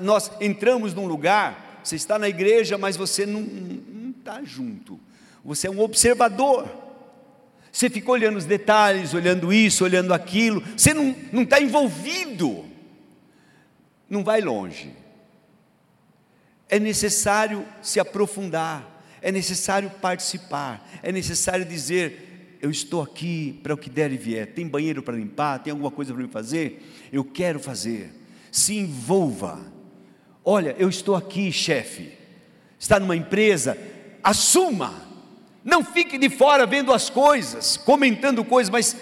nós 0.00 0.30
entramos 0.40 0.94
num 0.94 1.06
lugar, 1.06 1.80
você 1.82 1.96
está 1.96 2.18
na 2.18 2.28
igreja, 2.28 2.76
mas 2.76 2.96
você 2.96 3.24
não 3.24 3.46
está 4.18 4.42
junto, 4.44 5.00
você 5.44 5.66
é 5.66 5.70
um 5.70 5.80
observador. 5.80 6.68
Você 7.70 7.88
fica 7.90 8.10
olhando 8.10 8.38
os 8.38 8.44
detalhes, 8.44 9.14
olhando 9.14 9.52
isso, 9.52 9.84
olhando 9.84 10.12
aquilo, 10.12 10.62
você 10.76 10.92
não, 10.94 11.14
não 11.30 11.42
está 11.42 11.60
envolvido, 11.60 12.64
não 14.08 14.24
vai 14.24 14.40
longe. 14.40 14.92
É 16.68 16.78
necessário 16.78 17.66
se 17.82 17.98
aprofundar, 17.98 19.02
é 19.22 19.32
necessário 19.32 19.90
participar, 19.90 20.86
é 21.02 21.10
necessário 21.10 21.64
dizer: 21.64 22.28
eu 22.60 22.70
estou 22.70 23.02
aqui 23.02 23.58
para 23.62 23.74
o 23.74 23.78
que 23.78 23.88
der 23.88 24.12
e 24.12 24.16
vier. 24.16 24.46
Tem 24.46 24.66
banheiro 24.66 25.02
para 25.02 25.16
limpar? 25.16 25.60
Tem 25.60 25.70
alguma 25.70 25.90
coisa 25.90 26.12
para 26.12 26.22
me 26.22 26.28
fazer? 26.28 26.82
Eu 27.12 27.24
quero 27.24 27.60
fazer. 27.60 28.12
Se 28.50 28.76
envolva. 28.76 29.60
Olha, 30.44 30.74
eu 30.78 30.88
estou 30.88 31.14
aqui, 31.14 31.52
chefe. 31.52 32.12
Está 32.78 32.98
numa 32.98 33.16
empresa? 33.16 33.78
Assuma. 34.22 35.06
Não 35.64 35.84
fique 35.84 36.18
de 36.18 36.30
fora 36.30 36.66
vendo 36.66 36.92
as 36.92 37.10
coisas, 37.10 37.76
comentando 37.76 38.44
coisas, 38.44 38.70
mas 38.70 38.96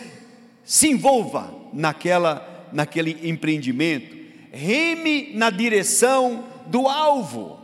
se 0.64 0.88
envolva 0.88 1.54
naquela, 1.72 2.68
naquele 2.72 3.28
empreendimento. 3.28 4.15
Reme 4.56 5.32
na 5.34 5.50
direção 5.50 6.44
do 6.66 6.88
alvo. 6.88 7.60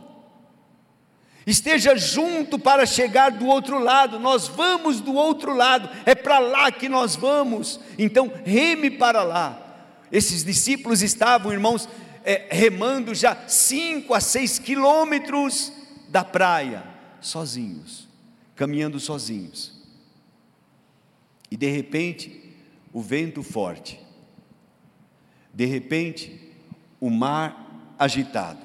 Esteja 1.45 1.97
junto 1.97 2.57
para 2.57 2.85
chegar 2.85 3.31
do 3.31 3.47
outro 3.47 3.79
lado. 3.79 4.19
Nós 4.19 4.47
vamos 4.47 5.01
do 5.01 5.13
outro 5.13 5.53
lado, 5.53 5.89
é 6.05 6.15
para 6.15 6.39
lá 6.39 6.71
que 6.71 6.87
nós 6.87 7.15
vamos. 7.15 7.79
Então, 7.97 8.31
reme 8.45 8.89
para 8.89 9.23
lá. 9.23 9.59
Esses 10.11 10.43
discípulos 10.43 11.01
estavam, 11.01 11.51
irmãos, 11.51 11.89
é, 12.23 12.47
remando 12.49 13.13
já 13.13 13.35
cinco 13.47 14.13
a 14.13 14.21
seis 14.21 14.57
quilômetros 14.57 15.73
da 16.07 16.23
praia, 16.23 16.83
sozinhos, 17.19 18.07
caminhando 18.55 18.99
sozinhos. 18.99 19.73
E 21.51 21.57
de 21.57 21.69
repente, 21.69 22.55
o 22.93 23.01
vento 23.01 23.43
forte, 23.43 23.99
de 25.53 25.65
repente, 25.65 26.42
o 27.03 27.09
mar 27.09 27.93
agitado. 27.99 28.61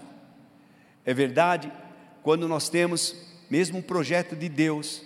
É 1.04 1.12
verdade, 1.12 1.72
quando 2.22 2.46
nós 2.46 2.68
temos 2.68 3.16
mesmo 3.50 3.78
um 3.78 3.82
projeto 3.82 4.36
de 4.36 4.48
Deus, 4.48 5.02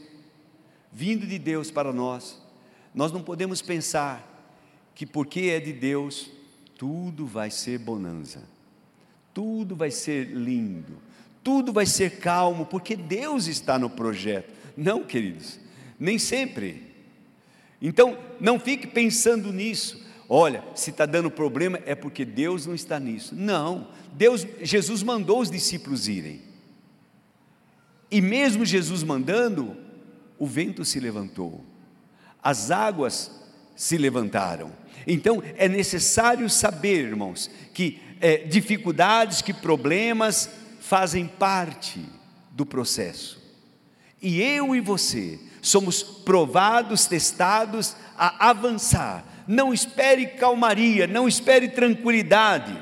vindo 0.92 1.26
de 1.26 1.38
Deus 1.38 1.70
para 1.70 1.94
nós, 1.94 2.38
nós 2.94 3.10
não 3.10 3.22
podemos 3.22 3.62
pensar 3.62 4.22
que 4.94 5.06
porque 5.06 5.44
é 5.44 5.58
de 5.58 5.72
Deus, 5.72 6.30
tudo 6.76 7.24
vai 7.24 7.50
ser 7.50 7.78
bonança, 7.78 8.42
tudo 9.32 9.74
vai 9.74 9.90
ser 9.90 10.26
lindo, 10.26 10.98
tudo 11.42 11.72
vai 11.72 11.86
ser 11.86 12.18
calmo, 12.18 12.66
porque 12.66 12.94
Deus 12.94 13.46
está 13.46 13.78
no 13.78 13.88
projeto. 13.88 14.52
Não, 14.76 15.04
queridos, 15.04 15.58
nem 15.98 16.18
sempre. 16.18 16.82
Então, 17.80 18.18
não 18.38 18.60
fique 18.60 18.86
pensando 18.86 19.50
nisso. 19.54 20.04
Olha, 20.34 20.64
se 20.74 20.88
está 20.88 21.04
dando 21.04 21.30
problema 21.30 21.78
é 21.84 21.94
porque 21.94 22.24
Deus 22.24 22.64
não 22.64 22.74
está 22.74 22.98
nisso. 22.98 23.34
Não, 23.34 23.88
Deus, 24.14 24.46
Jesus 24.62 25.02
mandou 25.02 25.42
os 25.42 25.50
discípulos 25.50 26.08
irem. 26.08 26.40
E 28.10 28.22
mesmo 28.22 28.64
Jesus 28.64 29.02
mandando, 29.02 29.76
o 30.38 30.46
vento 30.46 30.86
se 30.86 30.98
levantou, 30.98 31.62
as 32.42 32.70
águas 32.70 33.30
se 33.76 33.98
levantaram. 33.98 34.72
Então 35.06 35.42
é 35.58 35.68
necessário 35.68 36.48
saber, 36.48 37.08
irmãos, 37.08 37.50
que 37.74 38.00
é, 38.18 38.38
dificuldades, 38.38 39.42
que 39.42 39.52
problemas 39.52 40.48
fazem 40.80 41.26
parte 41.26 42.02
do 42.52 42.64
processo. 42.64 43.38
E 44.22 44.40
eu 44.40 44.74
e 44.74 44.80
você 44.80 45.38
somos 45.60 46.02
provados, 46.02 47.04
testados 47.04 47.94
a 48.16 48.48
avançar. 48.48 49.26
Não 49.46 49.72
espere 49.72 50.26
calmaria, 50.26 51.06
não 51.06 51.26
espere 51.26 51.68
tranquilidade, 51.68 52.76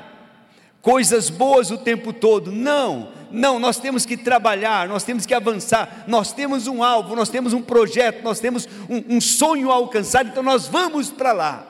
coisas 0.81 1.29
boas 1.29 1.71
o 1.71 1.77
tempo 1.77 2.11
todo. 2.13 2.51
Não, 2.51 3.11
não, 3.31 3.59
nós 3.59 3.79
temos 3.79 4.05
que 4.05 4.17
trabalhar, 4.17 4.87
nós 4.87 5.03
temos 5.03 5.25
que 5.25 5.33
avançar, 5.33 6.05
nós 6.07 6.33
temos 6.33 6.67
um 6.67 6.83
alvo, 6.83 7.15
nós 7.15 7.29
temos 7.29 7.53
um 7.53 7.61
projeto, 7.61 8.23
nós 8.23 8.39
temos 8.39 8.67
um, 8.89 9.17
um 9.17 9.21
sonho 9.21 9.71
a 9.71 9.75
alcançar, 9.75 10.25
então 10.25 10.43
nós 10.43 10.67
vamos 10.67 11.09
para 11.09 11.31
lá. 11.31 11.67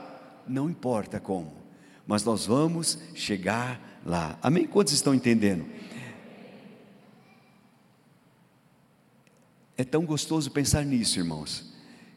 Não 0.47 0.69
importa 0.69 1.19
como, 1.19 1.53
mas 2.05 2.23
nós 2.23 2.45
vamos 2.45 2.97
chegar 3.13 3.79
lá. 4.05 4.37
Amém? 4.41 4.65
Quantos 4.65 4.93
estão 4.93 5.13
entendendo? 5.13 5.65
É 9.77 9.83
tão 9.83 10.05
gostoso 10.05 10.51
pensar 10.51 10.85
nisso, 10.85 11.17
irmãos, 11.17 11.73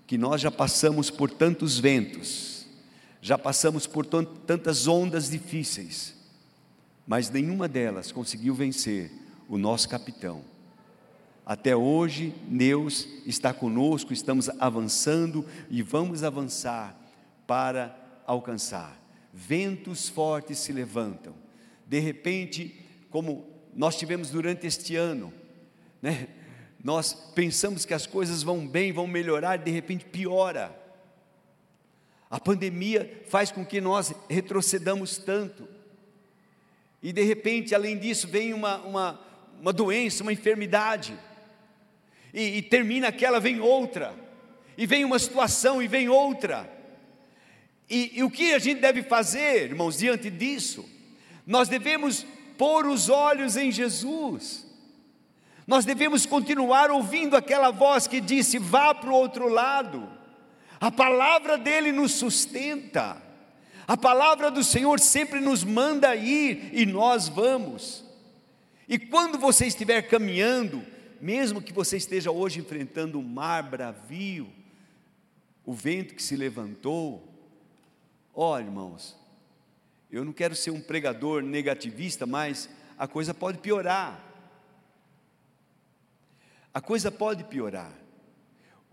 que 0.06 0.18
nós 0.18 0.40
já 0.40 0.50
passamos 0.50 1.10
por 1.10 1.30
tantos 1.30 1.78
ventos, 1.78 2.53
já 3.24 3.38
passamos 3.38 3.86
por 3.86 4.04
tantas 4.04 4.86
ondas 4.86 5.30
difíceis, 5.30 6.14
mas 7.06 7.30
nenhuma 7.30 7.66
delas 7.66 8.12
conseguiu 8.12 8.54
vencer 8.54 9.10
o 9.48 9.56
nosso 9.56 9.88
capitão. 9.88 10.44
Até 11.46 11.74
hoje, 11.74 12.34
Deus 12.46 13.08
está 13.24 13.54
conosco, 13.54 14.12
estamos 14.12 14.50
avançando 14.60 15.42
e 15.70 15.80
vamos 15.80 16.22
avançar 16.22 16.94
para 17.46 17.96
alcançar. 18.26 18.94
Ventos 19.32 20.06
fortes 20.06 20.58
se 20.58 20.70
levantam. 20.70 21.34
De 21.86 22.00
repente, 22.00 22.78
como 23.08 23.48
nós 23.74 23.96
tivemos 23.96 24.28
durante 24.28 24.66
este 24.66 24.96
ano, 24.96 25.32
né? 26.02 26.28
Nós 26.82 27.14
pensamos 27.34 27.86
que 27.86 27.94
as 27.94 28.06
coisas 28.06 28.42
vão 28.42 28.68
bem, 28.68 28.92
vão 28.92 29.06
melhorar, 29.06 29.56
de 29.56 29.70
repente 29.70 30.04
piora. 30.04 30.83
A 32.34 32.40
pandemia 32.40 33.22
faz 33.28 33.52
com 33.52 33.64
que 33.64 33.80
nós 33.80 34.12
retrocedamos 34.28 35.18
tanto. 35.18 35.68
E 37.00 37.12
de 37.12 37.22
repente, 37.22 37.76
além 37.76 37.96
disso, 37.96 38.26
vem 38.26 38.52
uma, 38.52 38.78
uma, 38.78 39.20
uma 39.60 39.72
doença, 39.72 40.24
uma 40.24 40.32
enfermidade, 40.32 41.16
e, 42.32 42.56
e 42.56 42.62
termina 42.62 43.06
aquela, 43.06 43.38
vem 43.38 43.60
outra, 43.60 44.12
e 44.76 44.84
vem 44.84 45.04
uma 45.04 45.16
situação, 45.20 45.80
e 45.80 45.86
vem 45.86 46.08
outra. 46.08 46.68
E, 47.88 48.18
e, 48.18 48.24
o 48.24 48.30
que 48.30 48.52
a 48.52 48.58
gente 48.58 48.80
deve 48.80 49.04
fazer, 49.04 49.70
irmãos, 49.70 49.98
diante 49.98 50.28
disso? 50.28 50.84
Nós 51.46 51.68
devemos 51.68 52.26
pôr 52.58 52.84
os 52.88 53.08
olhos 53.08 53.56
em 53.56 53.70
Jesus, 53.70 54.66
nós 55.68 55.84
devemos 55.84 56.26
continuar 56.26 56.90
ouvindo 56.90 57.36
aquela 57.36 57.70
voz 57.70 58.08
que 58.08 58.20
disse: 58.20 58.58
vá 58.58 58.92
para 58.92 59.10
o 59.10 59.14
outro 59.14 59.48
lado, 59.48 60.13
a 60.80 60.90
palavra 60.90 61.56
dele 61.56 61.92
nos 61.92 62.12
sustenta, 62.12 63.22
a 63.86 63.96
palavra 63.96 64.50
do 64.50 64.64
Senhor 64.64 64.98
sempre 64.98 65.40
nos 65.40 65.62
manda 65.62 66.14
ir 66.16 66.70
e 66.72 66.86
nós 66.86 67.28
vamos. 67.28 68.04
E 68.88 68.98
quando 68.98 69.38
você 69.38 69.66
estiver 69.66 70.02
caminhando, 70.02 70.84
mesmo 71.20 71.62
que 71.62 71.72
você 71.72 71.96
esteja 71.96 72.30
hoje 72.30 72.60
enfrentando 72.60 73.18
um 73.18 73.22
mar 73.22 73.62
bravio, 73.62 74.50
o 75.64 75.72
vento 75.72 76.14
que 76.14 76.22
se 76.22 76.36
levantou, 76.36 77.26
oh, 78.34 78.58
irmãos, 78.58 79.16
eu 80.10 80.24
não 80.24 80.32
quero 80.32 80.54
ser 80.54 80.70
um 80.70 80.80
pregador 80.80 81.42
negativista, 81.42 82.26
mas 82.26 82.68
a 82.98 83.08
coisa 83.08 83.32
pode 83.32 83.58
piorar. 83.58 84.22
A 86.72 86.80
coisa 86.80 87.10
pode 87.10 87.44
piorar. 87.44 87.92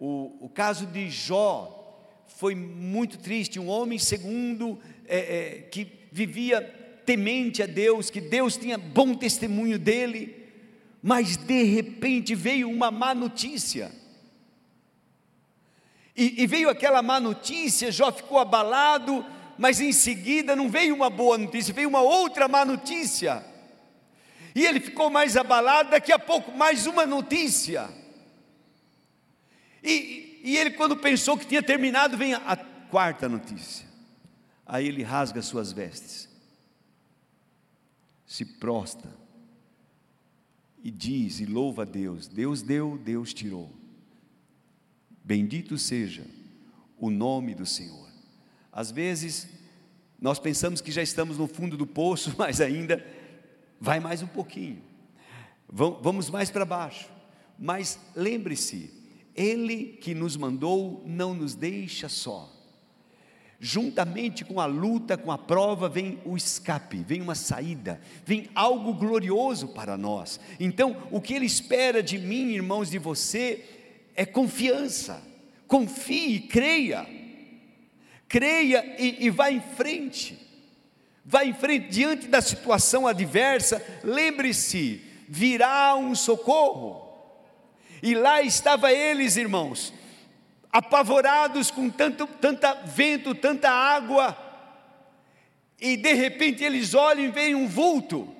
O, 0.04 0.36
o 0.46 0.50
caso 0.50 0.88
de 0.88 1.12
Jó 1.12 1.78
foi 2.26 2.56
muito 2.56 3.20
triste. 3.20 3.60
Um 3.60 3.70
homem 3.70 4.00
segundo 4.00 4.80
é, 5.06 5.20
é, 5.20 5.62
que 5.62 5.88
vivia 6.12 6.60
temente 7.06 7.62
a 7.62 7.68
Deus, 7.68 8.10
que 8.10 8.20
Deus 8.20 8.58
tinha 8.58 8.80
bom 8.80 9.14
testemunho 9.14 9.78
dele, 9.78 10.50
mas 11.04 11.38
de 11.38 11.62
repente 11.66 12.34
veio 12.34 12.68
uma 12.68 12.90
má 12.90 13.14
notícia. 13.14 13.92
E, 16.18 16.42
e, 16.42 16.48
veio 16.48 16.68
aquela 16.68 17.04
má 17.04 17.20
notícia, 17.20 17.92
Jó 17.92 18.12
ficou 18.12 18.40
abalado, 18.40 19.24
mas 19.56 19.80
em 19.80 19.92
seguida 19.92 20.56
não 20.56 20.68
veio 20.68 20.96
uma 20.96 21.12
boa 21.12 21.38
notícia, 21.38 21.76
veio 21.76 21.88
uma 21.88 22.02
outra 22.02 22.48
má 22.48 22.66
notícia. 22.66 23.46
E 24.56 24.66
ele 24.66 24.80
ficou 24.80 25.12
mais 25.12 25.38
abalado, 25.38 25.92
daqui 25.92 26.12
a 26.12 26.18
pouco 26.18 26.52
mais 26.52 26.88
uma 26.88 27.06
notícia. 27.06 28.01
E, 29.84 30.42
e 30.44 30.58
ele, 30.58 30.72
quando 30.72 30.98
pensou 30.98 31.38
que 31.38 31.46
tinha 31.46 31.64
terminado, 31.64 32.18
vem 32.18 32.34
a, 32.34 32.38
a 32.38 32.58
quarta 32.58 33.28
notícia. 33.28 33.88
Aí 34.66 34.88
ele 34.88 35.04
rasga 35.04 35.42
suas 35.42 35.72
vestes 35.72 36.32
se 38.32 38.46
prostra 38.46 39.12
e 40.82 40.90
diz 40.90 41.42
e 41.42 41.46
louva 41.46 41.82
a 41.82 41.86
Deus: 41.86 42.30
Deus 42.30 42.62
deu, 42.62 42.98
Deus 42.98 43.34
tirou. 43.34 43.70
Bendito 45.22 45.78
seja 45.78 46.26
o 46.98 47.10
nome 47.10 47.54
do 47.54 47.66
Senhor. 47.66 48.08
Às 48.72 48.90
vezes, 48.90 49.50
nós 50.18 50.40
pensamos 50.40 50.80
que 50.80 50.94
já 50.94 51.04
estamos 51.04 51.38
no 51.38 51.46
fundo 51.46 51.76
do 51.76 51.86
poço, 51.86 52.34
mas 52.40 52.62
ainda 52.62 53.06
vai 53.82 54.00
mais 54.00 54.22
um 54.22 54.28
pouquinho. 54.28 54.82
Vamos 55.70 56.30
mais 56.30 56.50
para 56.50 56.64
baixo. 56.64 57.10
Mas 57.60 58.00
lembre-se, 58.16 58.94
Ele 59.36 59.98
que 60.02 60.14
nos 60.14 60.36
mandou 60.36 61.04
não 61.06 61.34
nos 61.34 61.56
deixa 61.56 62.10
só 62.10 62.62
juntamente 63.64 64.44
com 64.44 64.60
a 64.60 64.66
luta, 64.66 65.16
com 65.16 65.32
a 65.32 65.38
prova, 65.38 65.88
vem 65.88 66.20
o 66.26 66.36
escape, 66.36 67.06
vem 67.08 67.22
uma 67.22 67.36
saída, 67.36 68.02
vem 68.26 68.50
algo 68.56 68.92
glorioso 68.92 69.68
para 69.68 69.96
nós. 69.96 70.40
Então, 70.60 71.08
o 71.12 71.22
que 71.22 71.36
Ele 71.36 71.46
espera 71.46 72.02
de 72.02 72.18
mim, 72.18 72.54
irmãos, 72.54 72.90
de 72.90 72.98
você, 72.98 73.64
é 74.16 74.26
confiança. 74.26 75.22
Confie, 75.68 76.40
creia, 76.40 77.08
creia 78.28 78.96
e, 79.00 79.28
e 79.28 79.30
vá 79.30 79.52
em 79.52 79.62
frente. 79.62 80.40
Vá 81.24 81.46
em 81.46 81.54
frente 81.54 81.88
diante 81.88 82.28
da 82.28 82.42
situação 82.42 83.06
adversa. 83.06 83.80
Lembre-se, 84.04 85.02
virá 85.30 85.96
um 85.96 86.16
socorro. 86.16 87.01
E 88.02 88.16
lá 88.16 88.42
estava 88.42 88.92
eles, 88.92 89.38
irmãos, 89.38 89.94
apavorados 90.72 91.70
com 91.70 91.90
tanto 91.90 92.26
tanta 92.26 92.74
vento, 92.86 93.36
tanta 93.36 93.70
água. 93.70 94.38
e 95.80 95.98
de 95.98 96.14
repente 96.14 96.64
eles 96.64 96.94
olham 96.94 97.26
e 97.26 97.32
veem 97.32 97.56
um 97.56 97.68
vulto. 97.68 98.36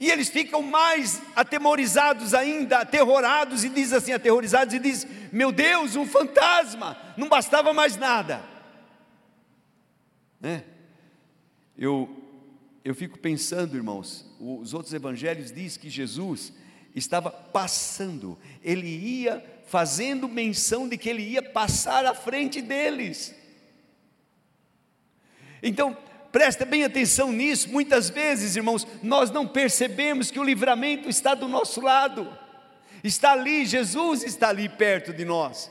E 0.00 0.10
eles 0.10 0.30
ficam 0.30 0.62
mais 0.62 1.20
atemorizados 1.36 2.32
ainda, 2.32 2.78
aterrorados, 2.78 3.64
e 3.64 3.68
diz 3.68 3.92
assim, 3.92 4.12
aterrorizados, 4.12 4.72
e 4.72 4.78
diz: 4.78 5.06
Meu 5.30 5.52
Deus, 5.52 5.94
um 5.94 6.06
fantasma, 6.06 6.96
não 7.18 7.28
bastava 7.28 7.74
mais 7.74 7.98
nada. 7.98 8.42
Né? 10.40 10.64
Eu, 11.76 12.08
eu 12.82 12.94
fico 12.94 13.18
pensando, 13.18 13.76
irmãos, 13.76 14.24
os 14.40 14.72
outros 14.72 14.94
evangelhos 14.94 15.52
diz 15.52 15.76
que 15.76 15.90
Jesus 15.90 16.50
estava 16.94 17.30
passando, 17.30 18.38
ele 18.62 18.88
ia 18.88 19.44
fazendo 19.66 20.28
menção 20.28 20.88
de 20.88 20.98
que 20.98 21.08
ele 21.08 21.22
ia 21.22 21.42
passar 21.42 22.04
à 22.04 22.14
frente 22.14 22.60
deles. 22.60 23.34
Então, 25.62 25.96
presta 26.32 26.64
bem 26.64 26.84
atenção 26.84 27.30
nisso. 27.30 27.68
Muitas 27.68 28.10
vezes, 28.10 28.56
irmãos, 28.56 28.86
nós 29.02 29.30
não 29.30 29.46
percebemos 29.46 30.30
que 30.30 30.40
o 30.40 30.44
livramento 30.44 31.08
está 31.08 31.34
do 31.34 31.46
nosso 31.46 31.80
lado, 31.80 32.36
está 33.04 33.32
ali, 33.32 33.64
Jesus 33.64 34.22
está 34.24 34.48
ali 34.48 34.68
perto 34.68 35.12
de 35.12 35.24
nós. 35.24 35.70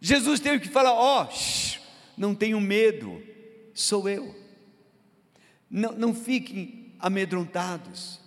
Jesus 0.00 0.40
teve 0.40 0.60
que 0.60 0.68
falar: 0.68 0.92
Ó, 0.92 1.24
oh, 1.24 1.80
não 2.16 2.34
tenho 2.34 2.60
medo, 2.60 3.22
sou 3.74 4.08
eu. 4.08 4.34
Não, 5.70 5.92
não 5.92 6.14
fiquem 6.14 6.94
amedrontados. 6.98 8.19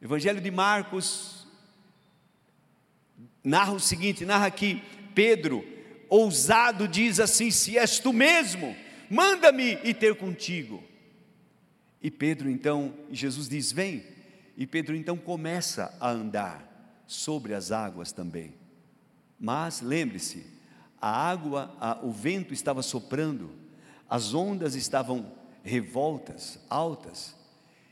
Evangelho 0.00 0.40
de 0.40 0.50
Marcos 0.50 1.46
narra 3.42 3.72
o 3.72 3.80
seguinte: 3.80 4.24
narra 4.24 4.50
que 4.50 4.82
Pedro, 5.14 5.64
ousado, 6.08 6.86
diz 6.86 7.18
assim: 7.18 7.50
Se 7.50 7.76
és 7.76 7.98
tu 7.98 8.12
mesmo 8.12 8.76
manda-me 9.10 9.78
ir 9.84 9.94
ter 9.94 10.14
contigo. 10.16 10.82
E 12.00 12.10
Pedro 12.10 12.48
então, 12.48 12.94
Jesus 13.10 13.48
diz: 13.48 13.72
Vem. 13.72 14.04
E 14.56 14.66
Pedro 14.66 14.96
então 14.96 15.16
começa 15.16 15.96
a 16.00 16.10
andar 16.10 17.02
sobre 17.06 17.54
as 17.54 17.70
águas 17.70 18.12
também. 18.12 18.54
Mas 19.38 19.80
lembre-se, 19.80 20.44
a 21.00 21.08
água, 21.08 21.74
a, 21.80 22.04
o 22.04 22.10
vento 22.10 22.52
estava 22.52 22.82
soprando, 22.82 23.52
as 24.10 24.34
ondas 24.34 24.74
estavam 24.74 25.32
revoltas, 25.62 26.58
altas, 26.68 27.36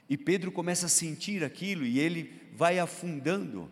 e 0.09 0.17
Pedro 0.17 0.53
começa 0.53 0.87
a 0.87 0.89
sentir 0.89 1.43
aquilo 1.43 1.85
e 1.85 1.99
ele 1.99 2.33
vai 2.53 2.79
afundando, 2.79 3.71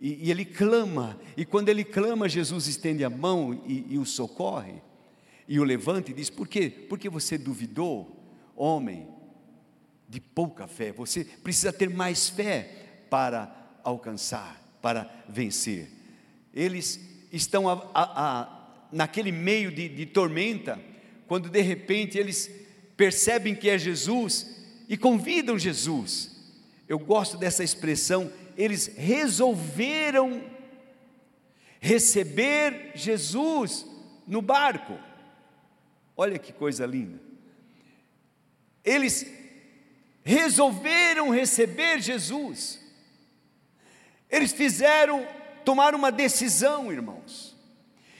e, 0.00 0.26
e 0.26 0.30
ele 0.30 0.44
clama, 0.44 1.18
e 1.36 1.44
quando 1.44 1.68
ele 1.68 1.84
clama, 1.84 2.28
Jesus 2.28 2.66
estende 2.66 3.04
a 3.04 3.10
mão 3.10 3.62
e, 3.66 3.94
e 3.94 3.98
o 3.98 4.04
socorre 4.04 4.82
e 5.46 5.60
o 5.60 5.64
levanta 5.64 6.10
e 6.10 6.14
diz: 6.14 6.30
Por 6.30 6.48
quê? 6.48 6.70
Porque 6.88 7.08
você 7.08 7.38
duvidou, 7.38 8.20
homem 8.56 9.06
de 10.08 10.20
pouca 10.20 10.66
fé. 10.66 10.92
Você 10.92 11.24
precisa 11.24 11.72
ter 11.72 11.88
mais 11.88 12.28
fé 12.28 13.04
para 13.08 13.78
alcançar, 13.84 14.60
para 14.80 15.10
vencer. 15.28 15.90
Eles 16.54 17.00
estão 17.32 17.68
a, 17.68 17.90
a, 17.94 18.40
a, 18.40 18.88
naquele 18.92 19.32
meio 19.32 19.72
de, 19.72 19.88
de 19.88 20.06
tormenta, 20.06 20.80
quando 21.26 21.48
de 21.48 21.60
repente 21.60 22.18
eles 22.18 22.50
percebem 22.96 23.54
que 23.54 23.70
é 23.70 23.78
Jesus 23.78 24.51
e 24.92 24.96
convidam 24.98 25.58
Jesus. 25.58 26.36
Eu 26.86 26.98
gosto 26.98 27.38
dessa 27.38 27.64
expressão, 27.64 28.30
eles 28.58 28.88
resolveram 28.94 30.44
receber 31.80 32.92
Jesus 32.94 33.86
no 34.28 34.42
barco. 34.42 34.98
Olha 36.14 36.38
que 36.38 36.52
coisa 36.52 36.84
linda. 36.84 37.18
Eles 38.84 39.26
resolveram 40.22 41.30
receber 41.30 41.98
Jesus. 41.98 42.78
Eles 44.28 44.52
fizeram 44.52 45.26
tomar 45.64 45.94
uma 45.94 46.12
decisão, 46.12 46.92
irmãos. 46.92 47.56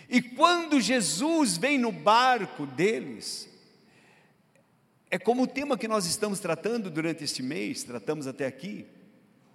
E 0.08 0.22
quando 0.22 0.80
Jesus 0.80 1.58
vem 1.58 1.76
no 1.76 1.92
barco 1.92 2.64
deles, 2.64 3.51
é 5.12 5.18
como 5.18 5.42
o 5.42 5.46
tema 5.46 5.76
que 5.76 5.86
nós 5.86 6.06
estamos 6.06 6.40
tratando 6.40 6.90
durante 6.90 7.22
este 7.22 7.42
mês, 7.42 7.84
tratamos 7.84 8.26
até 8.26 8.46
aqui. 8.46 8.86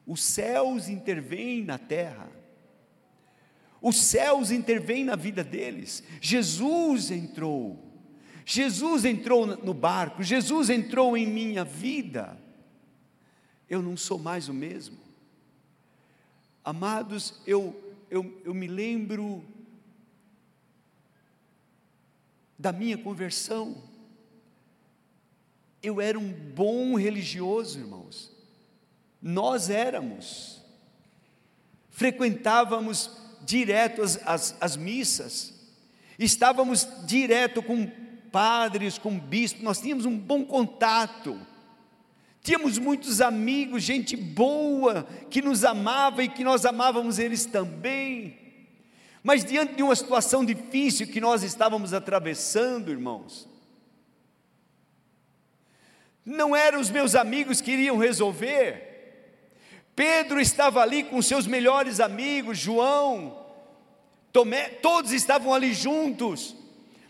Os 0.06 0.22
céus 0.22 0.88
intervêm 0.88 1.64
na 1.64 1.80
terra. 1.80 2.30
Os 3.82 3.98
céus 3.98 4.52
intervêm 4.52 5.04
na 5.04 5.16
vida 5.16 5.44
deles. 5.44 6.04
Jesus 6.22 7.10
entrou. 7.10 7.84
Jesus 8.46 9.04
entrou 9.04 9.48
no 9.48 9.74
barco, 9.74 10.22
Jesus 10.22 10.70
entrou 10.70 11.18
em 11.18 11.26
minha 11.26 11.64
vida, 11.66 12.40
eu 13.68 13.82
não 13.82 13.98
sou 13.98 14.20
mais 14.20 14.48
o 14.48 14.54
mesmo. 14.54 15.00
Amados, 16.64 17.42
eu, 17.48 17.76
eu, 18.12 18.42
eu 18.46 18.54
me 18.54 18.68
lembro 18.68 19.44
da 22.60 22.72
minha 22.72 22.98
conversão. 22.98 23.97
Eu 25.88 26.02
era 26.02 26.20
um 26.20 26.34
bom 26.34 26.96
religioso, 26.98 27.80
irmãos. 27.80 28.30
Nós 29.22 29.70
éramos. 29.70 30.62
Frequentávamos 31.90 33.10
direto 33.46 34.02
as, 34.02 34.20
as, 34.28 34.58
as 34.60 34.76
missas. 34.76 35.54
Estávamos 36.20 36.86
direto 37.06 37.64
com 37.64 37.90
padres, 38.30 38.98
com 38.98 39.18
bispos, 39.18 39.64
nós 39.64 39.80
tínhamos 39.80 40.06
um 40.06 40.18
bom 40.20 40.44
contato. 40.44 41.40
Tínhamos 42.42 42.78
muitos 42.78 43.22
amigos, 43.22 43.82
gente 43.82 44.18
boa, 44.18 45.08
que 45.30 45.42
nos 45.42 45.64
amava 45.64 46.22
e 46.22 46.28
que 46.28 46.44
nós 46.44 46.66
amávamos 46.66 47.18
eles 47.18 47.46
também. 47.46 48.38
Mas 49.24 49.46
diante 49.46 49.76
de 49.76 49.84
uma 49.84 49.96
situação 49.96 50.44
difícil 50.44 51.08
que 51.08 51.22
nós 51.22 51.44
estávamos 51.44 51.94
atravessando, 51.94 52.92
irmãos, 52.92 53.48
não 56.28 56.56
eram 56.56 56.80
os 56.80 56.92
meus 56.92 57.16
amigos 57.16 57.62
que 57.62 57.72
iriam 57.72 57.98
resolver. 57.98 58.84
Pedro 59.96 60.40
estava 60.40 60.82
ali 60.82 61.04
com 61.04 61.20
seus 61.22 61.48
melhores 61.48 62.00
amigos, 62.00 62.60
João, 62.60 63.44
Tomé, 64.32 64.70
todos 64.70 65.12
estavam 65.12 65.52
ali 65.52 65.74
juntos 65.74 66.56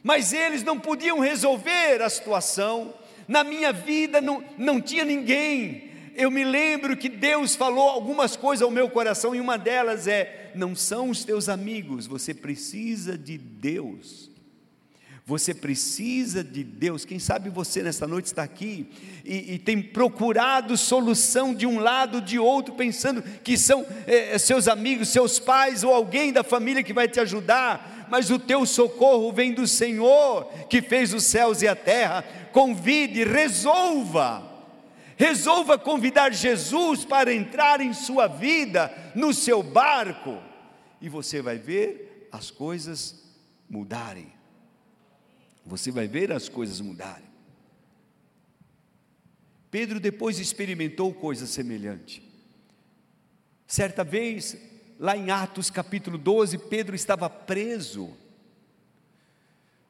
mas 0.07 0.31
eles 0.31 0.63
não 0.63 0.79
podiam 0.79 1.19
resolver 1.19 2.01
a 2.01 2.09
situação. 2.09 2.93
Na 3.27 3.43
minha 3.43 3.73
vida 3.73 4.21
não, 4.21 4.41
não 4.57 4.79
tinha 4.79 5.03
ninguém. 5.03 5.91
Eu 6.15 6.31
me 6.31 6.45
lembro 6.45 6.95
que 6.95 7.09
Deus 7.09 7.57
falou 7.57 7.89
algumas 7.89 8.37
coisas 8.37 8.63
ao 8.63 8.71
meu 8.71 8.89
coração, 8.89 9.35
e 9.35 9.41
uma 9.41 9.57
delas 9.57 10.07
é: 10.07 10.53
não 10.55 10.73
são 10.73 11.09
os 11.09 11.25
teus 11.25 11.49
amigos, 11.49 12.07
você 12.07 12.33
precisa 12.33 13.17
de 13.17 13.37
Deus. 13.37 14.26
Você 15.27 15.53
precisa 15.53 16.41
de 16.41 16.63
Deus. 16.63 17.03
Quem 17.03 17.19
sabe 17.19 17.49
você 17.49 17.83
nesta 17.83 18.07
noite 18.07 18.27
está 18.27 18.43
aqui 18.43 18.89
e, 19.25 19.55
e 19.55 19.59
tem 19.59 19.81
procurado 19.81 20.77
solução 20.77 21.53
de 21.53 21.67
um 21.67 21.79
lado, 21.79 22.21
de 22.21 22.39
outro, 22.39 22.75
pensando 22.75 23.21
que 23.43 23.57
são 23.57 23.85
é, 24.07 24.37
seus 24.37 24.69
amigos, 24.69 25.09
seus 25.09 25.37
pais 25.37 25.83
ou 25.83 25.93
alguém 25.93 26.31
da 26.31 26.45
família 26.45 26.81
que 26.81 26.93
vai 26.93 27.09
te 27.09 27.19
ajudar 27.19 27.95
mas 28.09 28.29
o 28.29 28.39
teu 28.39 28.65
socorro 28.65 29.33
vem 29.33 29.53
do 29.53 29.67
Senhor, 29.67 30.45
que 30.69 30.81
fez 30.81 31.13
os 31.13 31.25
céus 31.25 31.61
e 31.61 31.67
a 31.67 31.75
terra. 31.75 32.23
Convide, 32.53 33.25
resolva, 33.25 34.49
resolva 35.17 35.77
convidar 35.77 36.31
Jesus 36.31 37.03
para 37.03 37.33
entrar 37.33 37.81
em 37.81 37.93
sua 37.93 38.27
vida, 38.27 38.89
no 39.13 39.33
seu 39.33 39.61
barco, 39.61 40.37
e 41.01 41.09
você 41.09 41.41
vai 41.41 41.57
ver 41.57 42.29
as 42.31 42.49
coisas 42.49 43.21
mudarem. 43.69 44.36
Você 45.67 45.91
vai 45.91 46.07
ver 46.07 46.31
as 46.31 46.47
coisas 46.47 46.79
mudarem. 46.79 47.27
Pedro 49.69 49.99
depois 49.99 50.39
experimentou 50.39 51.13
coisa 51.13 51.45
semelhante. 51.45 52.23
Certa 53.67 54.03
vez, 54.03 54.55
lá 54.97 55.17
em 55.17 55.29
Atos 55.29 55.69
capítulo 55.69 56.17
12, 56.17 56.57
Pedro 56.57 56.95
estava 56.95 57.29
preso, 57.29 58.15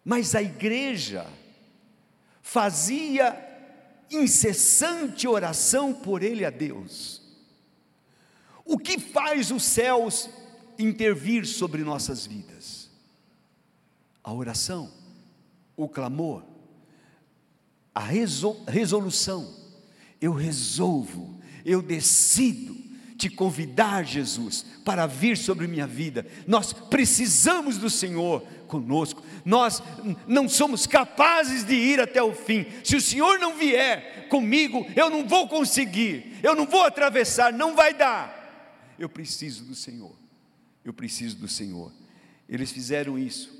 mas 0.04 0.34
a 0.34 0.42
igreja 0.42 1.28
fazia 2.42 3.38
incessante 4.10 5.28
oração 5.28 5.94
por 5.94 6.24
ele 6.24 6.44
a 6.44 6.50
Deus. 6.50 7.22
O 8.66 8.80
que 8.80 9.00
faz 9.00 9.52
os 9.52 9.64
céus 9.64 10.28
intervir 10.80 11.46
sobre 11.46 11.84
nossas 11.84 12.26
vidas? 12.26 12.90
A 14.24 14.34
oração, 14.34 14.92
o 15.78 15.88
clamor, 15.88 16.44
a 17.96 18.02
resolução. 18.02 19.56
Eu 20.20 20.34
resolvo, 20.34 21.40
eu 21.64 21.82
decido 21.82 22.76
te 23.18 23.30
convidar, 23.30 24.04
Jesus, 24.04 24.66
para 24.84 25.08
vir 25.08 25.38
sobre 25.38 25.68
minha 25.68 25.88
vida. 25.88 26.26
Nós 26.46 26.72
precisamos 26.74 27.78
do 27.78 27.90
Senhor 27.90 28.42
conosco. 28.68 29.24
Nós 29.44 29.82
não 30.28 30.48
somos 30.48 30.86
capazes 30.86 31.64
de 31.64 31.74
ir 31.74 32.00
até 32.00 32.22
o 32.22 32.34
fim. 32.34 32.66
Se 32.84 32.96
o 32.96 33.02
Senhor 33.02 33.40
não 33.40 33.58
vier 33.58 34.28
comigo, 34.30 34.86
eu 34.96 35.10
não 35.10 35.28
vou 35.28 35.48
conseguir. 35.48 36.40
Eu 36.44 36.56
não 36.56 36.68
vou 36.68 36.84
atravessar, 36.84 37.52
não 37.52 37.76
vai 37.76 37.94
dar. 37.94 38.96
Eu 39.00 39.10
preciso 39.10 39.64
do 39.64 39.74
Senhor. 39.74 40.16
Eu 40.86 40.94
preciso 40.94 41.38
do 41.38 41.48
Senhor. 41.48 41.92
Eles 42.48 42.72
fizeram 42.72 43.18
isso. 43.18 43.57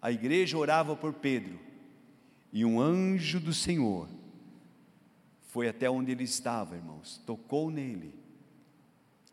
A 0.00 0.10
igreja 0.12 0.56
orava 0.56 0.94
por 0.94 1.14
Pedro. 1.14 1.58
E 2.52 2.64
um 2.64 2.80
anjo 2.80 3.40
do 3.40 3.52
Senhor 3.52 4.08
foi 5.48 5.68
até 5.68 5.88
onde 5.88 6.12
ele 6.12 6.24
estava, 6.24 6.76
irmãos, 6.76 7.22
tocou 7.26 7.70
nele 7.70 8.14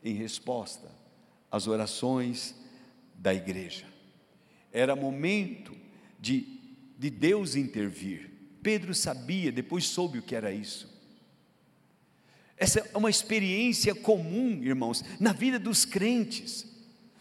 em 0.04 0.14
resposta 0.14 0.90
às 1.52 1.68
orações 1.68 2.56
da 3.16 3.34
igreja. 3.34 3.86
Era 4.72 4.96
momento 4.96 5.76
de, 6.20 6.60
de 6.98 7.10
Deus 7.10 7.56
intervir. 7.56 8.32
Pedro 8.62 8.94
sabia, 8.94 9.52
depois 9.52 9.86
soube 9.86 10.20
o 10.20 10.24
que 10.24 10.36
era 10.36 10.52
isso. 10.52 10.92
Essa 12.58 12.80
é 12.80 12.98
uma 12.98 13.10
experiência 13.10 13.94
comum, 13.94 14.64
irmãos, 14.64 15.04
na 15.20 15.34
vida 15.34 15.60
dos 15.60 15.86
crentes, 15.86 16.66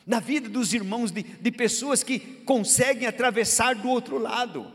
na 0.06 0.20
vida 0.20 0.48
dos 0.48 0.72
irmãos, 0.74 1.10
de, 1.10 1.22
de 1.22 1.50
pessoas 1.50 2.02
que 2.02 2.18
conseguem 2.18 3.06
atravessar 3.06 3.74
do 3.74 3.88
outro 3.88 4.18
lado, 4.18 4.72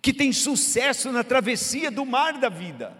que 0.00 0.12
têm 0.12 0.32
sucesso 0.32 1.12
na 1.12 1.22
travessia 1.22 1.90
do 1.90 2.06
mar 2.06 2.38
da 2.38 2.48
vida. 2.48 2.96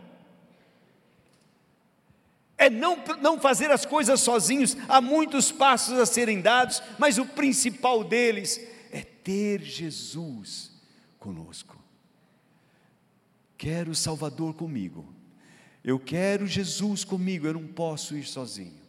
É 2.57 2.69
não, 2.69 2.99
não 3.23 3.39
fazer 3.39 3.71
as 3.71 3.87
coisas 3.87 4.21
sozinhos, 4.21 4.77
há 4.89 5.01
muitos 5.01 5.53
passos 5.53 5.97
a 5.99 6.05
serem 6.05 6.41
dados, 6.41 6.83
mas 6.99 7.17
o 7.17 7.25
principal 7.25 8.03
deles 8.03 8.61
é 8.91 9.03
ter 9.03 9.63
Jesus 9.63 10.73
conosco. 11.21 11.79
Quero 13.57 13.93
o 13.93 13.95
Salvador 13.95 14.55
comigo, 14.55 15.05
eu 15.85 15.99
quero 15.99 16.47
Jesus 16.47 17.05
comigo, 17.05 17.47
eu 17.47 17.55
não 17.55 17.67
posso 17.67 18.17
ir 18.17 18.25
sozinho, 18.25 18.88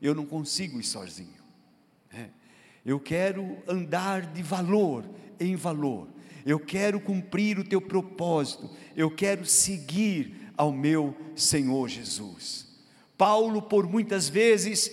eu 0.00 0.14
não 0.14 0.26
consigo 0.26 0.78
ir 0.78 0.84
sozinho. 0.84 1.42
É. 2.12 2.26
Eu 2.84 2.98
quero 3.00 3.58
andar 3.66 4.26
de 4.26 4.42
valor 4.42 5.04
em 5.38 5.54
valor, 5.56 6.08
eu 6.44 6.58
quero 6.58 7.00
cumprir 7.00 7.58
o 7.58 7.64
teu 7.64 7.80
propósito, 7.80 8.70
eu 8.96 9.10
quero 9.10 9.44
seguir 9.44 10.52
ao 10.56 10.72
meu 10.72 11.16
Senhor 11.36 11.88
Jesus. 11.88 12.66
Paulo, 13.16 13.62
por 13.62 13.86
muitas 13.88 14.28
vezes, 14.28 14.90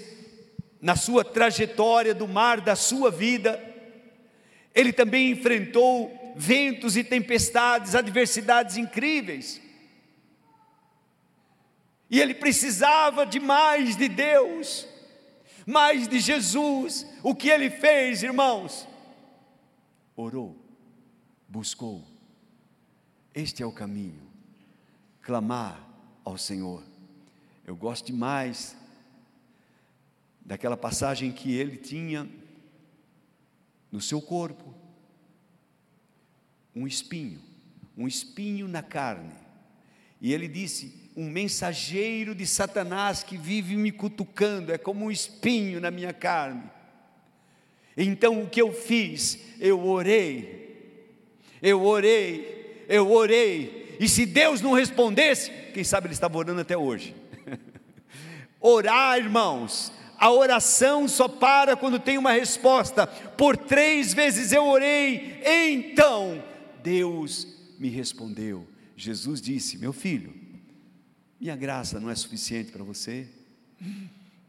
na 0.82 0.96
sua 0.96 1.24
trajetória 1.24 2.14
do 2.14 2.28
mar 2.28 2.60
da 2.60 2.76
sua 2.76 3.10
vida, 3.10 3.60
ele 4.74 4.92
também 4.92 5.32
enfrentou 5.32 6.34
ventos 6.36 6.98
e 6.98 7.04
tempestades, 7.04 7.96
adversidades 7.96 8.78
incríveis. 8.78 9.62
E 12.10 12.20
ele 12.20 12.34
precisava 12.34 13.26
de 13.26 13.40
mais 13.40 13.96
de 13.96 14.08
Deus, 14.08 14.88
mais 15.66 16.08
de 16.08 16.20
Jesus. 16.20 17.06
O 17.24 17.34
que 17.34 17.50
ele 17.50 17.70
fez, 17.70 18.24
irmãos? 18.24 18.88
Orou, 20.16 20.56
buscou. 21.48 22.04
Este 23.34 23.64
é 23.64 23.66
o 23.66 23.72
caminho. 23.72 24.22
Clamar 25.22 25.82
ao 26.24 26.38
Senhor. 26.38 26.84
Eu 27.66 27.76
gosto 27.76 28.06
demais 28.06 28.78
daquela 30.46 30.78
passagem 30.78 31.32
que 31.32 31.52
ele 31.54 31.78
tinha 31.78 32.30
no 33.92 34.00
seu 34.00 34.22
corpo 34.22 34.74
um 36.76 36.86
espinho, 36.86 37.42
um 37.98 38.08
espinho 38.08 38.68
na 38.68 38.84
carne. 38.84 39.34
E 40.22 40.34
ele 40.34 40.48
disse: 40.48 41.05
Um 41.16 41.30
mensageiro 41.30 42.36
de 42.36 42.46
Satanás 42.46 43.24
que 43.24 43.38
vive 43.38 43.76
me 43.76 43.92
cutucando, 43.92 44.74
é 44.74 44.78
como 44.78 45.06
um 45.06 45.12
espinho 45.12 45.80
na 45.80 45.90
minha 45.90 46.12
carne. 46.12 46.64
Então 47.98 48.42
o 48.42 48.50
que 48.50 48.62
eu 48.62 48.74
fiz? 48.74 49.40
Eu 49.60 49.86
orei, 49.88 51.00
eu 51.62 51.82
orei, 51.82 52.86
eu 52.90 53.10
orei, 53.10 53.96
e 54.00 54.10
se 54.10 54.26
Deus 54.26 54.62
não 54.62 54.74
respondesse, 54.74 55.52
quem 55.74 55.84
sabe 55.84 56.08
ele 56.08 56.14
estava 56.14 56.38
orando 56.38 56.62
até 56.62 56.78
hoje. 56.78 57.16
Orar, 58.60 59.18
irmãos, 59.18 59.92
a 60.18 60.32
oração 60.32 61.08
só 61.08 61.28
para 61.28 61.76
quando 61.76 62.00
tem 62.00 62.18
uma 62.18 62.32
resposta. 62.32 63.06
Por 63.06 63.56
três 63.56 64.14
vezes 64.14 64.52
eu 64.52 64.66
orei, 64.66 65.40
então 65.46 66.44
Deus 66.84 67.48
me 67.78 67.90
respondeu. 67.90 68.68
Jesus 68.96 69.42
disse: 69.42 69.78
Meu 69.78 69.94
filho, 69.94 70.34
minha 71.40 71.56
graça 71.56 72.00
não 72.00 72.10
é 72.10 72.16
suficiente 72.16 72.72
para 72.72 72.84
você? 72.84 73.28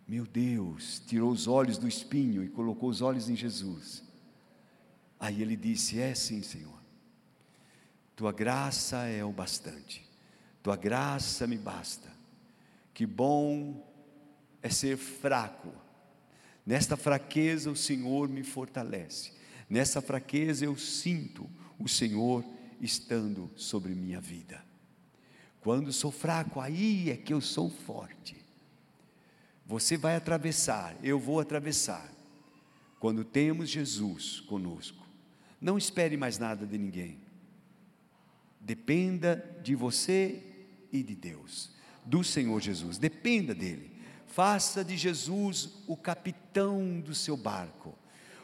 Meu 0.06 0.24
Deus, 0.24 1.02
tirou 1.06 1.30
os 1.30 1.48
olhos 1.48 1.78
do 1.78 1.88
espinho 1.88 2.44
e 2.44 2.48
colocou 2.48 2.88
os 2.88 3.02
olhos 3.02 3.28
em 3.28 3.34
Jesus. 3.36 4.04
Aí 5.18 5.42
ele 5.42 5.56
disse: 5.56 5.98
É 5.98 6.14
sim, 6.14 6.42
Senhor. 6.42 6.76
Tua 8.14 8.32
graça 8.32 9.04
é 9.04 9.24
o 9.24 9.32
bastante. 9.32 10.06
Tua 10.62 10.76
graça 10.76 11.46
me 11.46 11.58
basta. 11.58 12.10
Que 12.94 13.04
bom 13.04 13.86
é 14.62 14.70
ser 14.70 14.96
fraco. 14.96 15.72
Nesta 16.64 16.96
fraqueza 16.96 17.70
o 17.70 17.76
Senhor 17.76 18.28
me 18.28 18.42
fortalece. 18.42 19.32
Nessa 19.68 20.00
fraqueza 20.00 20.64
eu 20.64 20.76
sinto 20.76 21.48
o 21.78 21.88
Senhor 21.88 22.44
estando 22.80 23.50
sobre 23.54 23.94
minha 23.94 24.20
vida. 24.20 24.65
Quando 25.66 25.92
sou 25.92 26.12
fraco, 26.12 26.60
aí 26.60 27.10
é 27.10 27.16
que 27.16 27.32
eu 27.32 27.40
sou 27.40 27.68
forte. 27.68 28.36
Você 29.66 29.96
vai 29.96 30.14
atravessar, 30.14 30.94
eu 31.02 31.18
vou 31.18 31.40
atravessar. 31.40 32.08
Quando 33.00 33.24
temos 33.24 33.68
Jesus 33.68 34.38
conosco, 34.42 35.04
não 35.60 35.76
espere 35.76 36.16
mais 36.16 36.38
nada 36.38 36.64
de 36.64 36.78
ninguém. 36.78 37.18
Dependa 38.60 39.44
de 39.60 39.74
você 39.74 40.40
e 40.92 41.02
de 41.02 41.16
Deus, 41.16 41.72
do 42.04 42.22
Senhor 42.22 42.60
Jesus, 42.60 42.96
dependa 42.96 43.52
dele. 43.52 43.90
Faça 44.24 44.84
de 44.84 44.96
Jesus 44.96 45.82
o 45.88 45.96
capitão 45.96 47.00
do 47.00 47.12
seu 47.12 47.36
barco, 47.36 47.92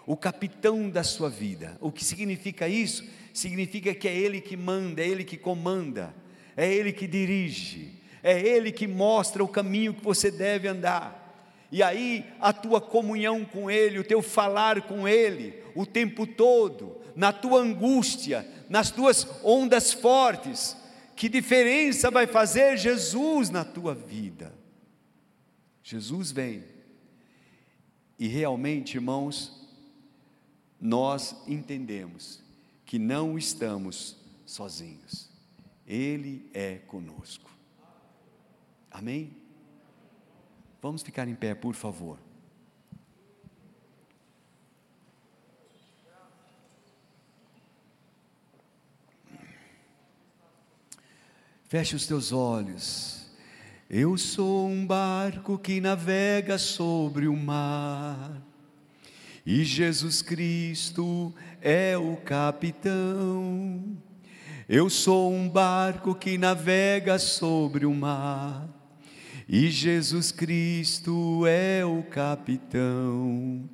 o 0.04 0.16
capitão 0.16 0.90
da 0.90 1.04
sua 1.04 1.30
vida. 1.30 1.78
O 1.80 1.92
que 1.92 2.04
significa 2.04 2.66
isso? 2.66 3.08
Significa 3.32 3.94
que 3.94 4.08
é 4.08 4.18
Ele 4.18 4.40
que 4.40 4.56
manda, 4.56 5.00
é 5.00 5.06
Ele 5.06 5.22
que 5.22 5.37
comanda, 5.37 6.12
é 6.57 6.73
Ele 6.73 6.93
que 6.93 7.07
dirige, 7.07 7.93
é 8.23 8.38
Ele 8.38 8.71
que 8.71 8.87
mostra 8.87 9.43
o 9.43 9.49
caminho 9.49 9.95
que 9.95 10.05
você 10.05 10.31
deve 10.31 10.69
andar. 10.69 11.21
E 11.71 11.83
aí 11.83 12.27
a 12.41 12.53
tua 12.53 12.81
comunhão 12.81 13.45
com 13.45 13.71
Ele, 13.71 13.99
o 13.99 14.05
teu 14.05 14.21
falar 14.21 14.83
com 14.83 15.09
Ele, 15.09 15.55
o 15.75 15.87
tempo 15.87 16.27
todo, 16.27 17.01
na 17.17 17.33
tua 17.33 17.61
angústia, 17.61 18.47
nas 18.69 18.91
tuas 18.91 19.27
ondas 19.43 19.93
fortes, 19.93 20.77
que 21.17 21.29
diferença 21.29 22.11
vai 22.11 22.27
fazer 22.27 22.77
Jesus 22.77 23.49
na 23.49 23.65
tua 23.65 23.95
vida? 23.95 24.53
Jesus 25.83 26.31
vem. 26.31 26.65
E 28.19 28.29
realmente, 28.29 28.95
irmãos, 28.95 29.69
nós 30.81 31.37
entendemos 31.47 32.43
que 32.85 32.99
não 32.99 33.38
estamos 33.38 34.17
sozinhos. 34.45 35.32
Ele 35.92 36.48
é 36.55 36.76
conosco. 36.76 37.50
Amém? 38.90 39.37
Vamos 40.81 41.02
ficar 41.02 41.28
em 41.28 41.35
pé, 41.35 41.55
por 41.55 41.74
favor. 41.74 42.18
Feche 51.64 51.94
os 51.94 52.07
teus 52.07 52.33
olhos. 52.33 53.31
Eu 53.90 54.16
sou 54.16 54.66
um 54.66 54.87
barco 54.87 55.59
que 55.59 55.78
navega 55.78 56.57
sobre 56.57 57.28
o 57.28 57.37
mar, 57.37 58.40
e 59.44 59.62
Jesus 59.62 60.22
Cristo 60.22 61.35
é 61.61 61.98
o 61.98 62.16
capitão. 62.16 64.00
Eu 64.74 64.88
sou 64.88 65.30
um 65.30 65.46
barco 65.46 66.14
que 66.14 66.38
navega 66.38 67.18
sobre 67.18 67.85
o 67.85 67.92
mar, 67.92 68.66
e 69.46 69.68
Jesus 69.68 70.32
Cristo 70.32 71.44
é 71.46 71.85
o 71.85 72.02
capitão. 72.04 73.68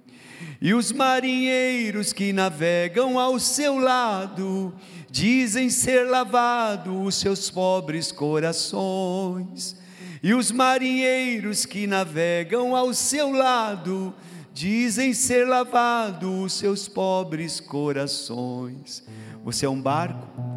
E 0.61 0.75
os 0.75 0.91
marinheiros 0.91 2.13
que 2.13 2.33
navegam 2.33 3.17
ao 3.17 3.39
seu 3.39 3.79
lado 3.79 4.75
dizem 5.09 5.71
ser 5.71 6.05
lavado 6.11 7.01
os 7.01 7.15
seus 7.15 7.49
pobres 7.49 8.11
corações 8.11 9.77
E 10.21 10.35
os 10.35 10.51
marinheiros 10.51 11.65
que 11.65 11.87
navegam 11.87 12.75
ao 12.75 12.93
seu 12.93 13.31
lado 13.31 14.13
dizem 14.53 15.15
ser 15.15 15.47
lavado 15.47 16.43
os 16.43 16.55
seus 16.55 16.89
pobres 16.89 17.61
corações. 17.61 19.05
Você 19.45 19.65
é 19.65 19.69
um 19.69 19.81
barco? 19.81 20.48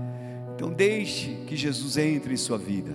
Então 0.61 0.71
deixe 0.71 1.35
que 1.47 1.57
Jesus 1.57 1.97
entre 1.97 2.35
em 2.35 2.37
sua 2.37 2.55
vida. 2.55 2.91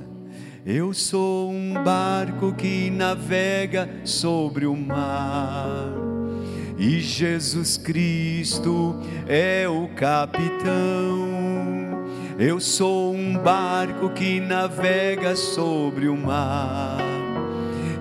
Eu 0.64 0.94
sou 0.94 1.50
um 1.50 1.74
barco 1.82 2.54
que 2.54 2.90
navega 2.90 3.90
sobre 4.04 4.66
o 4.66 4.76
mar. 4.76 5.92
E 6.78 7.00
Jesus 7.00 7.76
Cristo 7.76 8.94
é 9.26 9.68
o 9.68 9.88
capitão. 9.96 11.26
Eu 12.38 12.60
sou 12.60 13.12
um 13.12 13.36
barco 13.36 14.10
que 14.10 14.38
navega 14.38 15.34
sobre 15.34 16.06
o 16.06 16.16
mar. 16.16 16.98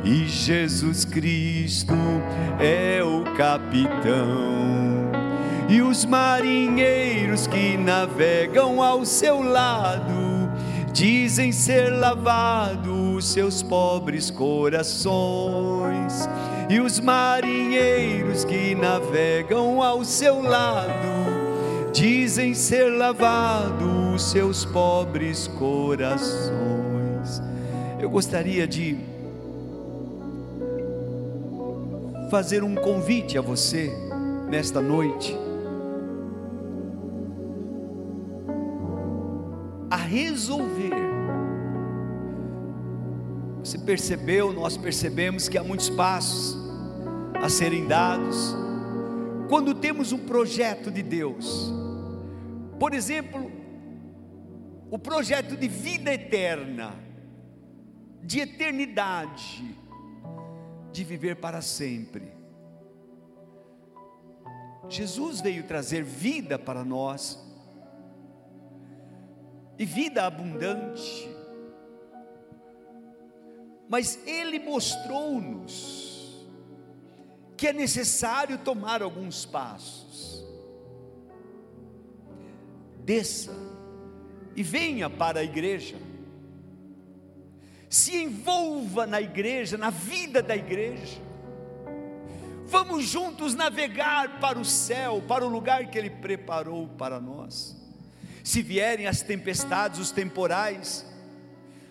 E 0.03 0.27
Jesus 0.27 1.05
Cristo 1.05 1.95
é 2.59 3.01
o 3.03 3.23
capitão. 3.35 4.84
E 5.67 5.81
os 5.81 6.05
marinheiros 6.05 7.47
que 7.47 7.75
navegam 7.75 8.83
ao 8.83 9.03
seu 9.03 9.41
lado 9.41 10.51
dizem 10.93 11.51
ser 11.51 11.89
lavados 11.89 13.31
seus 13.31 13.63
pobres 13.63 14.29
corações, 14.29 16.29
e 16.69 16.79
os 16.79 16.99
marinheiros 16.99 18.45
que 18.45 18.75
navegam 18.75 19.81
ao 19.81 20.05
seu 20.05 20.41
lado, 20.41 21.91
dizem 21.91 22.53
ser 22.53 22.95
lavados 22.95 24.23
seus 24.23 24.63
pobres 24.65 25.47
corações. 25.47 27.41
Eu 27.99 28.09
gostaria 28.09 28.67
de 28.67 28.97
fazer 32.29 32.63
um 32.63 32.75
convite 32.75 33.37
a 33.37 33.41
você 33.41 33.91
nesta 34.47 34.79
noite 34.79 35.44
resolver. 40.15 40.93
Você 43.59 43.77
percebeu, 43.79 44.53
nós 44.53 44.77
percebemos 44.77 45.49
que 45.49 45.57
há 45.57 45.63
muitos 45.63 45.89
passos 45.89 46.57
a 47.41 47.49
serem 47.49 47.85
dados. 47.85 48.55
Quando 49.49 49.75
temos 49.75 50.13
um 50.13 50.19
projeto 50.19 50.89
de 50.89 51.03
Deus, 51.03 51.73
por 52.79 52.93
exemplo, 52.93 53.51
o 54.89 54.97
projeto 54.97 55.57
de 55.57 55.67
vida 55.67 56.13
eterna, 56.13 56.95
de 58.23 58.39
eternidade, 58.39 59.77
de 60.93 61.03
viver 61.03 61.35
para 61.35 61.61
sempre. 61.61 62.31
Jesus 64.87 65.41
veio 65.41 65.63
trazer 65.63 66.03
vida 66.03 66.57
para 66.57 66.85
nós 66.85 67.44
e 69.77 69.85
vida 69.85 70.25
abundante. 70.25 71.29
Mas 73.87 74.19
Ele 74.25 74.59
mostrou-nos 74.59 76.45
que 77.55 77.67
é 77.67 77.73
necessário 77.73 78.57
tomar 78.57 79.01
alguns 79.01 79.45
passos. 79.45 80.45
Desça 83.03 83.53
e 84.55 84.63
venha 84.63 85.09
para 85.09 85.41
a 85.41 85.43
igreja. 85.43 85.97
Se 87.89 88.17
envolva 88.17 89.05
na 89.05 89.21
igreja, 89.21 89.77
na 89.77 89.89
vida 89.89 90.41
da 90.41 90.55
igreja. 90.55 91.21
Vamos 92.65 93.05
juntos 93.05 93.53
navegar 93.53 94.39
para 94.39 94.57
o 94.57 94.65
céu, 94.65 95.21
para 95.27 95.45
o 95.45 95.49
lugar 95.49 95.89
que 95.91 95.97
Ele 95.97 96.09
preparou 96.09 96.87
para 96.87 97.21
nós 97.21 97.84
se 98.45 98.61
vierem 98.61 99.07
as 99.07 99.23
tempestades, 99.23 99.99
os 99.99 100.11
temporais, 100.11 101.03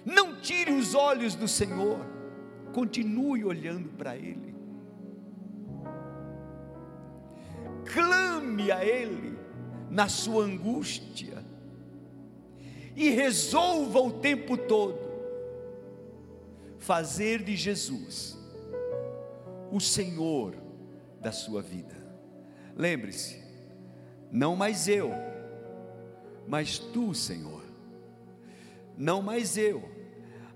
não 0.05 0.41
tire 0.41 0.71
os 0.71 0.95
olhos 0.95 1.35
do 1.35 1.49
Senhor, 1.49 1.99
continue 2.73 3.45
olhando 3.45 3.89
para 3.89 4.17
Ele, 4.17 4.55
clame 7.93 8.71
a 8.71 8.85
Ele 8.85 9.37
na 9.91 10.09
sua 10.09 10.45
angústia, 10.45 11.45
e 12.95 13.11
resolva 13.11 13.99
o 13.99 14.13
tempo 14.13 14.57
todo 14.57 15.13
fazer 16.79 17.43
de 17.43 17.57
Jesus 17.57 18.39
o 19.73 19.81
Senhor 19.81 20.55
da 21.21 21.33
sua 21.33 21.61
vida. 21.61 21.97
Lembre-se, 22.77 23.43
não 24.31 24.55
mais 24.55 24.87
eu, 24.87 25.34
mas 26.47 26.79
tu, 26.79 27.15
Senhor, 27.15 27.63
não 28.97 29.23
mais 29.23 29.57
eu, 29.57 29.89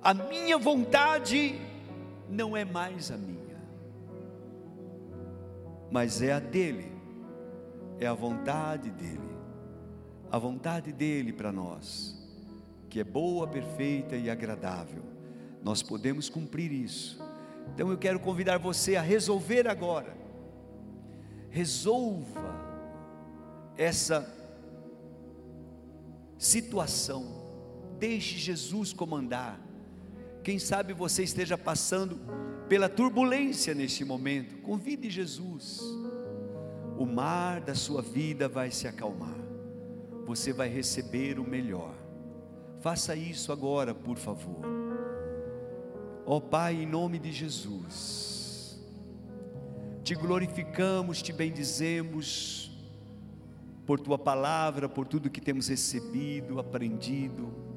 a 0.03 0.15
minha 0.15 0.59
vontade 0.59 1.59
não 2.29 2.57
é 2.57 2.65
mais 2.65 3.11
a 3.11 3.17
minha, 3.17 3.59
mas 5.91 6.23
é 6.23 6.33
a 6.33 6.39
dele, 6.39 6.93
é 7.99 8.07
a 8.07 8.15
vontade 8.15 8.91
dele, 8.91 9.37
a 10.31 10.39
vontade 10.39 10.93
dele 10.93 11.33
para 11.33 11.51
nós, 11.51 12.17
que 12.89 13.01
é 13.01 13.05
boa, 13.05 13.47
perfeita 13.47 14.17
e 14.17 14.31
agradável, 14.31 15.03
nós 15.63 15.83
podemos 15.83 16.29
cumprir 16.29 16.71
isso. 16.73 17.21
Então 17.75 17.91
eu 17.91 17.99
quero 17.99 18.21
convidar 18.21 18.59
você 18.59 18.97
a 18.97 19.03
resolver 19.03 19.67
agora, 19.67 20.17
resolva 21.51 22.55
essa 23.77 24.38
situação, 26.39 27.27
deixe 27.99 28.39
Jesus 28.39 28.93
comandar. 28.93 29.61
Quem 30.43 30.59
sabe 30.59 30.93
você 30.93 31.25
esteja 31.25 31.59
passando 31.59 32.19
pela 32.69 32.89
turbulência 32.89 33.75
neste 33.75 34.05
momento, 34.05 34.59
convide 34.59 35.11
Jesus. 35.11 35.81
O 36.97 37.05
mar 37.05 37.61
da 37.61 37.75
sua 37.75 38.01
vida 38.01 38.49
vai 38.49 38.71
se 38.71 38.87
acalmar, 38.87 39.37
você 40.27 40.53
vai 40.53 40.69
receber 40.69 41.39
o 41.39 41.45
melhor. 41.45 41.95
Faça 42.81 43.17
isso 43.17 43.53
agora, 43.53 43.95
por 43.95 44.17
favor. 44.17 44.65
Ó 46.25 46.37
oh, 46.37 46.41
Pai, 46.41 46.83
em 46.83 46.87
nome 46.87 47.19
de 47.19 47.33
Jesus, 47.33 48.79
te 50.05 50.15
glorificamos, 50.15 51.23
te 51.23 51.33
bendizemos, 51.33 52.68
por 53.89 53.99
tua 53.99 54.19
palavra, 54.19 54.87
por 54.87 55.09
tudo 55.09 55.31
que 55.31 55.41
temos 55.41 55.67
recebido, 55.71 56.61
aprendido. 56.61 57.68